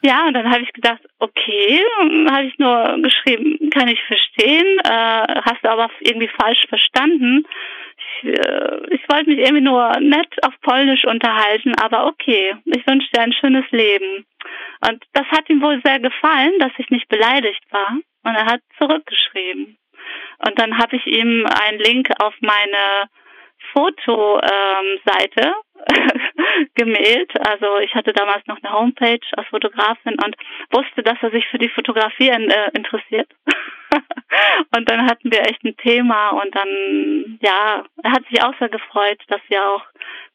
[0.03, 1.81] Ja, und dann habe ich gedacht, okay,
[2.29, 7.45] habe ich nur geschrieben, kann ich verstehen, äh, hast du aber irgendwie falsch verstanden.
[7.97, 13.09] Ich, äh, ich wollte mich irgendwie nur nett auf Polnisch unterhalten, aber okay, ich wünsche
[13.13, 14.25] dir ein schönes Leben.
[14.89, 17.97] Und das hat ihm wohl sehr gefallen, dass ich nicht beleidigt war.
[18.23, 19.77] Und er hat zurückgeschrieben.
[20.45, 23.07] Und dann habe ich ihm einen Link auf meine
[23.73, 25.53] Fotoseite
[26.75, 27.31] gemailt.
[27.47, 30.35] Also ich hatte damals noch eine Homepage als Fotografin und
[30.71, 33.29] wusste, dass er sich für die Fotografie äh, interessiert.
[34.75, 38.69] und dann hatten wir echt ein Thema und dann, ja, er hat sich auch sehr
[38.69, 39.83] gefreut, dass wir auch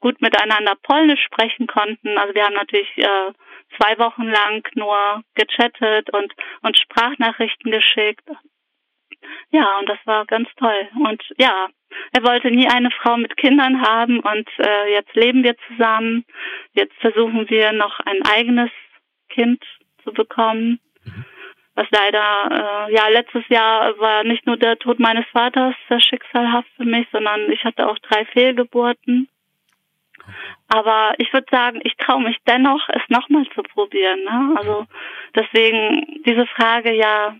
[0.00, 2.18] gut miteinander Polnisch sprechen konnten.
[2.18, 3.32] Also wir haben natürlich äh,
[3.78, 6.32] zwei Wochen lang nur gechattet und,
[6.62, 8.28] und Sprachnachrichten geschickt.
[9.50, 10.88] Ja, und das war ganz toll.
[11.04, 11.68] Und ja,
[12.12, 16.24] er wollte nie eine Frau mit Kindern haben und äh, jetzt leben wir zusammen.
[16.72, 18.70] Jetzt versuchen wir noch ein eigenes
[19.28, 19.62] Kind
[20.04, 20.80] zu bekommen.
[21.04, 21.24] Mhm.
[21.74, 26.68] Was leider, äh, ja, letztes Jahr war nicht nur der Tod meines Vaters sehr schicksalhaft
[26.76, 29.28] für mich, sondern ich hatte auch drei Fehlgeburten.
[30.68, 34.24] Aber ich würde sagen, ich traue mich dennoch, es nochmal zu probieren.
[34.24, 34.54] Ne?
[34.56, 34.86] Also
[35.34, 37.36] deswegen diese Frage, ja,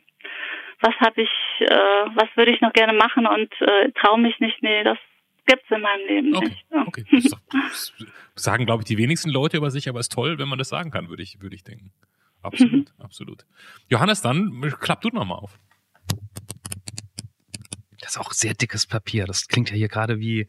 [0.81, 1.66] was habe ich, äh,
[2.14, 4.99] was würde ich noch gerne machen und äh, traue mich nicht, nee, das
[5.47, 6.49] gibt's in meinem Leben okay.
[6.49, 6.66] nicht.
[6.70, 6.85] Ja.
[6.87, 7.05] Okay.
[7.53, 7.93] Das
[8.35, 10.68] sagen, glaube ich, die wenigsten Leute über sich, aber es ist toll, wenn man das
[10.68, 11.93] sagen kann, würde ich, würde ich denken.
[12.43, 13.47] Absolut, absolut.
[13.89, 15.59] Johannes, dann klapp du nochmal auf.
[18.01, 19.27] Das ist auch sehr dickes Papier.
[19.27, 20.47] Das klingt ja hier gerade wie,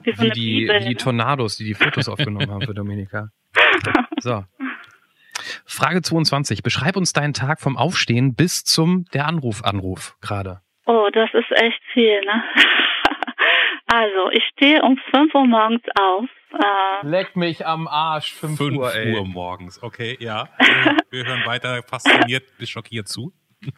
[0.00, 3.30] Wie, wie, die, wie die Tornados, die die Fotos aufgenommen haben für Dominika.
[4.20, 4.44] So.
[5.66, 6.62] Frage 22.
[6.62, 10.60] Beschreib uns deinen Tag vom Aufstehen bis zum der Anruf Anruf gerade.
[10.86, 12.44] Oh, das ist echt viel, ne?
[13.88, 16.24] Also, ich stehe um 5 Uhr morgens auf.
[16.52, 18.92] Äh, Leck mich am Arsch, 5, 5 Uhr.
[18.92, 20.48] Uhr morgens, okay, ja.
[20.58, 23.32] Wir, wir hören weiter fasziniert bis schockiert zu.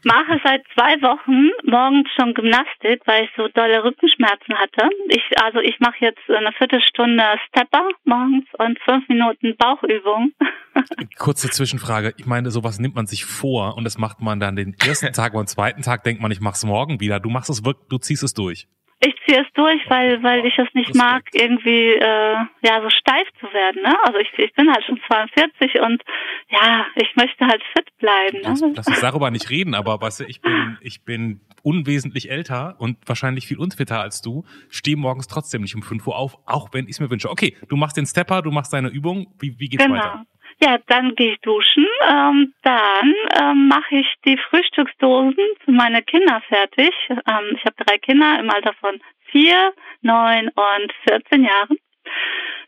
[0.05, 4.89] Mache seit zwei Wochen morgens schon Gymnastik, weil ich so dolle Rückenschmerzen hatte.
[5.09, 10.33] Ich, also ich mache jetzt eine Viertelstunde Stepper morgens und fünf Minuten Bauchübung.
[11.19, 12.15] Kurze Zwischenfrage.
[12.17, 15.35] Ich meine, sowas nimmt man sich vor und das macht man dann den ersten Tag
[15.35, 17.21] und am zweiten Tag denkt man, ich mach's morgen wieder.
[17.21, 18.69] Du machst es wirklich, du ziehst es durch.
[19.01, 23.29] Ich ziehe es durch, weil weil ich es nicht mag, irgendwie äh, ja so steif
[23.39, 23.83] zu werden.
[23.83, 23.95] Ne?
[24.03, 26.03] Also ich, ich bin halt schon 42 und
[26.51, 28.39] ja, ich möchte halt fit bleiben.
[28.43, 28.73] Lass, Ne?
[28.75, 32.97] lass uns darüber nicht reden, aber weißt du, ich bin, ich bin unwesentlich älter und
[33.07, 36.85] wahrscheinlich viel unfitter als du, stehe morgens trotzdem nicht um 5 Uhr auf, auch wenn
[36.87, 37.31] ich es mir wünsche.
[37.31, 39.97] Okay, du machst den Stepper, du machst deine Übung, wie, wie geht's Genau.
[39.97, 40.25] weiter?
[40.61, 41.87] Ja, dann gehe ich duschen.
[42.09, 46.93] Ähm, dann ähm, mache ich die Frühstücksdosen für meine Kinder fertig.
[47.11, 49.01] Ähm, ich habe drei Kinder im Alter von
[49.31, 51.79] vier, neun und 14 Jahren.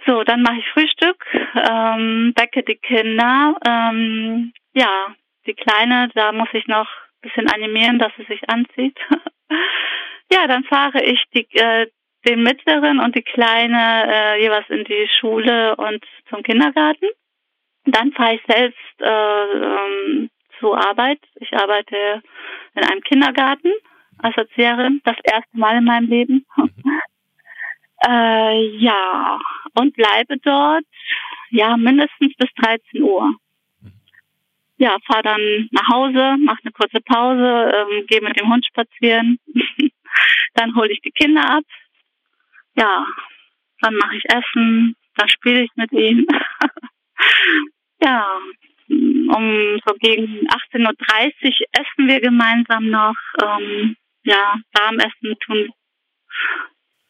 [0.07, 1.24] So, dann mache ich Frühstück,
[1.55, 3.57] ähm, wecke die Kinder.
[3.66, 5.14] Ähm, ja,
[5.47, 8.99] die Kleine, da muss ich noch ein bisschen animieren, dass sie sich anzieht.
[10.32, 11.88] ja, dann fahre ich die, äh,
[12.26, 17.09] den mittleren und die kleine äh, jeweils in die Schule und zum Kindergarten.
[17.85, 21.20] Dann fahre ich selbst äh, ähm, zur Arbeit.
[21.37, 22.22] Ich arbeite
[22.74, 23.72] in einem Kindergarten
[24.18, 26.47] als Erzieherin, das erste Mal in meinem Leben.
[28.07, 29.41] äh, ja,
[29.74, 30.85] und bleibe dort,
[31.51, 33.35] ja, mindestens bis 13 Uhr.
[34.76, 39.39] Ja, fahre dann nach Hause, mache eine kurze Pause, ähm, gehe mit dem Hund spazieren.
[40.55, 41.64] dann hole ich die Kinder ab.
[42.76, 43.07] Ja,
[43.81, 46.26] dann mache ich Essen, dann spiele ich mit ihnen.
[48.02, 48.26] ja,
[48.88, 50.92] um so gegen 18.30 Uhr
[51.72, 53.14] essen wir gemeinsam noch.
[53.42, 55.74] Ähm, ja, Warmessen tun wir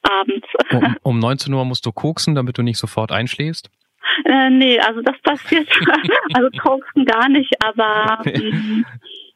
[0.02, 0.46] abends.
[0.70, 3.70] Um, um 19 Uhr musst du koksen, damit du nicht sofort einschläfst.
[4.24, 5.68] Äh, nee, also das passiert,
[6.34, 8.84] also koksen gar nicht, aber ähm,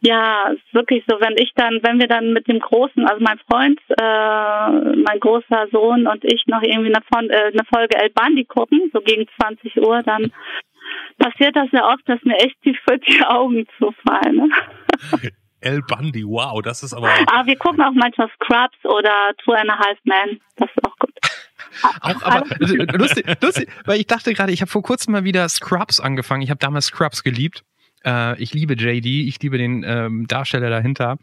[0.00, 3.22] ja, es ist wirklich so, wenn ich dann, wenn wir dann mit dem Großen, also
[3.22, 8.10] mein Freund, äh, mein großer Sohn und ich noch irgendwie eine, äh, eine Folge El
[8.10, 10.30] Bandi gucken, so gegen 20 Uhr, dann
[11.18, 12.76] passiert das sehr oft, dass mir echt die,
[13.08, 14.36] die Augen zufallen.
[14.36, 14.48] Ne?
[15.64, 17.10] El Bundy, wow, das ist aber.
[17.26, 20.96] Aber wir gucken auch manchmal Scrubs oder Two and a Half Men, das ist auch
[20.98, 21.12] gut.
[22.00, 22.44] Auch, aber
[22.98, 26.42] lustig, lustig, weil ich dachte gerade, ich habe vor kurzem mal wieder Scrubs angefangen.
[26.42, 27.64] Ich habe damals Scrubs geliebt.
[28.04, 31.16] Äh, ich liebe JD, ich liebe den ähm, Darsteller dahinter.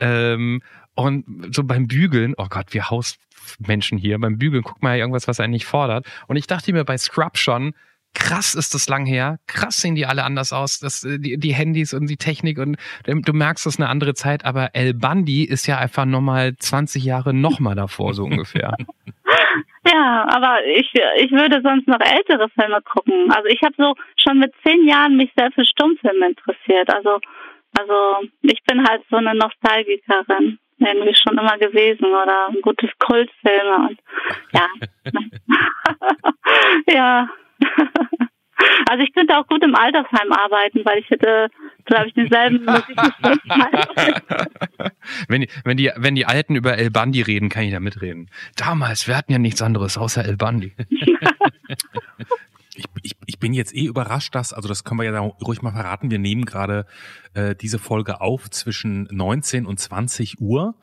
[0.00, 0.62] Ähm,
[0.94, 5.28] und so beim Bügeln, oh Gott, wir Hausmenschen hier, beim Bügeln guckt man ja irgendwas,
[5.28, 6.06] was einen nicht fordert.
[6.26, 7.74] Und ich dachte mir bei Scrub schon,
[8.16, 11.54] krass ist das lang her, krass sehen die alle anders aus, das, äh, die, die
[11.54, 14.94] Handys und die Technik und ähm, du merkst, das ist eine andere Zeit, aber El
[14.94, 18.74] Bandi ist ja einfach nochmal 20 Jahre nochmal davor, so ungefähr.
[19.88, 23.30] Ja, aber ich, ich würde sonst noch ältere Filme gucken.
[23.30, 26.92] Also ich habe so schon mit zehn Jahren mich sehr für Stummfilme interessiert.
[26.92, 27.20] Also,
[27.78, 33.88] also ich bin halt so eine Nostalgikerin irgendwie schon immer gewesen oder ein gutes Kultfilme
[33.88, 34.00] und
[34.52, 34.66] ja.
[36.92, 37.28] ja.
[38.88, 41.48] Also ich könnte auch gut im Altersheim arbeiten, weil ich hätte,
[41.84, 42.66] glaube ich, denselben
[45.28, 48.30] Wenn die, wenn die, wenn die Alten über El Bandi reden, kann ich da mitreden.
[48.56, 50.72] Damals, wir hatten ja nichts anderes außer El Bandi.
[52.76, 55.62] Ich, ich, ich bin jetzt eh überrascht, dass, also das können wir ja da ruhig
[55.62, 56.86] mal verraten, wir nehmen gerade
[57.34, 60.74] äh, diese Folge auf zwischen 19 und 20 Uhr.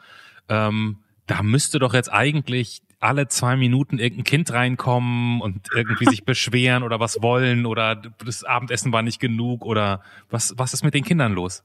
[0.49, 6.23] Ähm, da müsste doch jetzt eigentlich alle zwei Minuten irgendein Kind reinkommen und irgendwie sich
[6.25, 7.95] beschweren oder was wollen oder
[8.25, 11.63] das Abendessen war nicht genug oder was, was ist mit den Kindern los?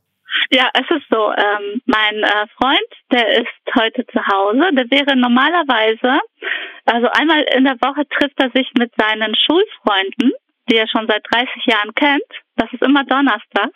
[0.51, 4.68] Ja, es ist so, ähm, mein äh, Freund, der ist heute zu Hause.
[4.72, 6.20] Der wäre normalerweise,
[6.86, 10.32] also einmal in der Woche trifft er sich mit seinen Schulfreunden,
[10.71, 12.23] die er schon seit 30 Jahren kennt.
[12.57, 13.71] Das ist immer Donnerstag.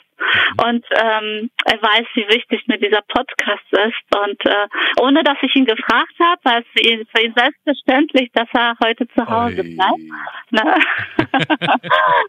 [0.64, 4.16] Und ähm, er weiß, wie wichtig mir dieser Podcast ist.
[4.16, 4.66] Und äh,
[5.00, 8.74] ohne dass ich ihn gefragt habe, war es für ihn, für ihn selbstverständlich, dass er
[8.84, 9.74] heute zu Hause Oi.
[9.74, 10.50] bleibt.
[10.50, 10.74] Ne?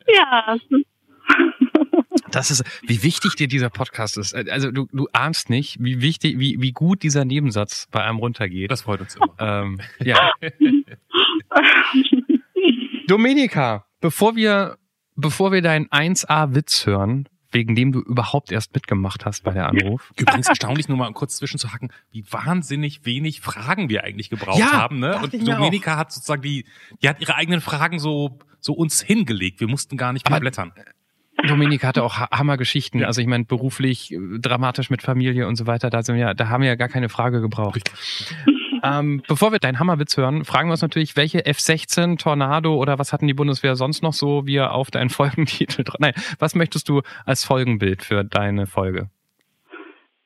[0.15, 0.57] ja,
[2.31, 4.33] Das ist, wie wichtig dir dieser Podcast ist.
[4.33, 8.71] Also du, du ahnst nicht, wie wichtig, wie, wie gut dieser Nebensatz bei einem runtergeht.
[8.71, 9.35] Das freut uns immer.
[9.39, 10.33] Ähm, ja.
[13.07, 14.77] Dominika, bevor wir,
[15.15, 20.11] bevor wir deinen 1A-Witz hören, wegen dem du überhaupt erst mitgemacht hast bei der Anruf.
[20.19, 24.99] Übrigens erstaunlich, nur mal kurz zwischenzuhacken, wie wahnsinnig wenig Fragen wir eigentlich gebraucht Ja, haben.
[24.99, 25.17] Ne?
[25.21, 26.65] Und Dominika hat sozusagen die,
[27.01, 29.59] die hat ihre eigenen Fragen so, so uns hingelegt.
[29.59, 30.71] Wir mussten gar nicht mehr Aber- blättern.
[31.47, 33.01] Dominik hatte auch Ha- Hammergeschichten.
[33.01, 33.07] Ja.
[33.07, 36.47] Also ich meine, beruflich, äh, dramatisch mit Familie und so weiter, da sind wir, da
[36.49, 37.91] haben wir ja gar keine Frage gebraucht.
[38.83, 43.13] Ähm, bevor wir deinen Hammerwitz hören, fragen wir uns natürlich, welche F-16, Tornado oder was
[43.13, 45.99] hatten die Bundeswehr sonst noch so, wir auf deinen Folgentitel drauf.
[45.99, 49.09] Nein, was möchtest du als Folgenbild für deine Folge?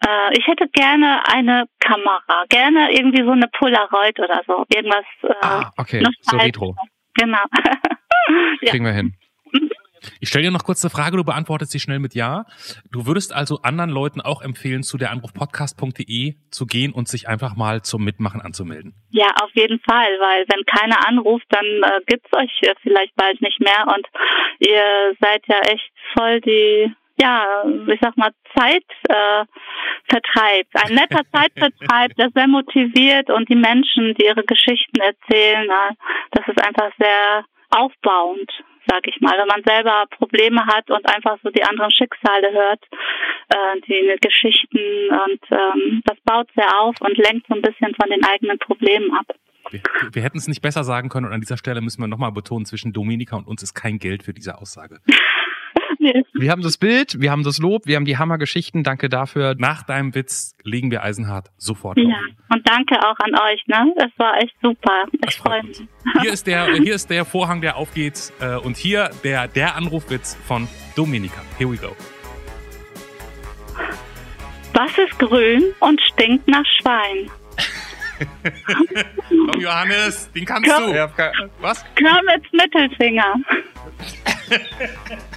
[0.06, 5.06] Äh, ich hätte gerne eine Kamera, gerne irgendwie so eine Polaroid oder so, irgendwas.
[5.22, 6.76] Äh, Ah, okay, so retro.
[7.14, 7.40] Genau.
[8.60, 8.72] Ja.
[8.72, 9.16] Kriegen wir hin.
[10.20, 12.46] Ich stelle dir noch kurz eine Frage, du beantwortest sie schnell mit Ja.
[12.92, 17.56] Du würdest also anderen Leuten auch empfehlen, zu der Anrufpodcast.de zu gehen und sich einfach
[17.56, 18.94] mal zum Mitmachen anzumelden.
[19.12, 23.42] Ja, auf jeden Fall, weil wenn keiner anruft, dann äh, gibt's euch äh, vielleicht bald
[23.42, 24.06] nicht mehr und
[24.60, 29.48] ihr seid ja echt voll die, ja, ich sag mal, Zeitvertreib.
[30.74, 30.80] Äh.
[30.86, 35.94] Ein netter Zeitvertreib, der sehr motiviert und die Menschen, die ihre Geschichten erzählen, äh,
[36.32, 38.52] das ist einfach sehr aufbauend,
[38.88, 39.38] sag ich mal.
[39.38, 42.84] Wenn man selber Probleme hat und einfach so die anderen Schicksale hört,
[43.50, 48.10] äh, die Geschichten und ähm, das baut sehr auf und lenkt so ein bisschen von
[48.10, 49.26] den eigenen Problemen ab.
[49.70, 49.82] Wir,
[50.14, 52.66] wir hätten es nicht besser sagen können und an dieser Stelle müssen wir nochmal betonen,
[52.66, 55.00] zwischen Dominika und uns ist kein Geld für diese Aussage.
[56.14, 58.84] Nee, Wir haben das Bild, wir haben das Lob, wir haben die Hammergeschichten.
[58.84, 59.56] Danke dafür.
[59.58, 62.56] Nach deinem Witz legen wir Eisenhart sofort Ja, auf.
[62.56, 63.94] und danke auch an euch, ne?
[63.98, 65.06] Es war echt super.
[65.22, 65.82] Das Ich freue mich.
[66.22, 70.36] Hier ist der, hier ist der Vorhang, der aufgeht äh, und hier der, der Anrufwitz
[70.46, 71.42] von Dominika.
[71.58, 71.96] Here we go.
[74.74, 77.30] Was ist grün und stinkt nach Schwein?
[79.52, 80.94] Komm, Johannes, den kannst Komm.
[80.94, 81.10] du.
[81.62, 81.84] Was?
[81.96, 83.34] Kermits Mittelfinger.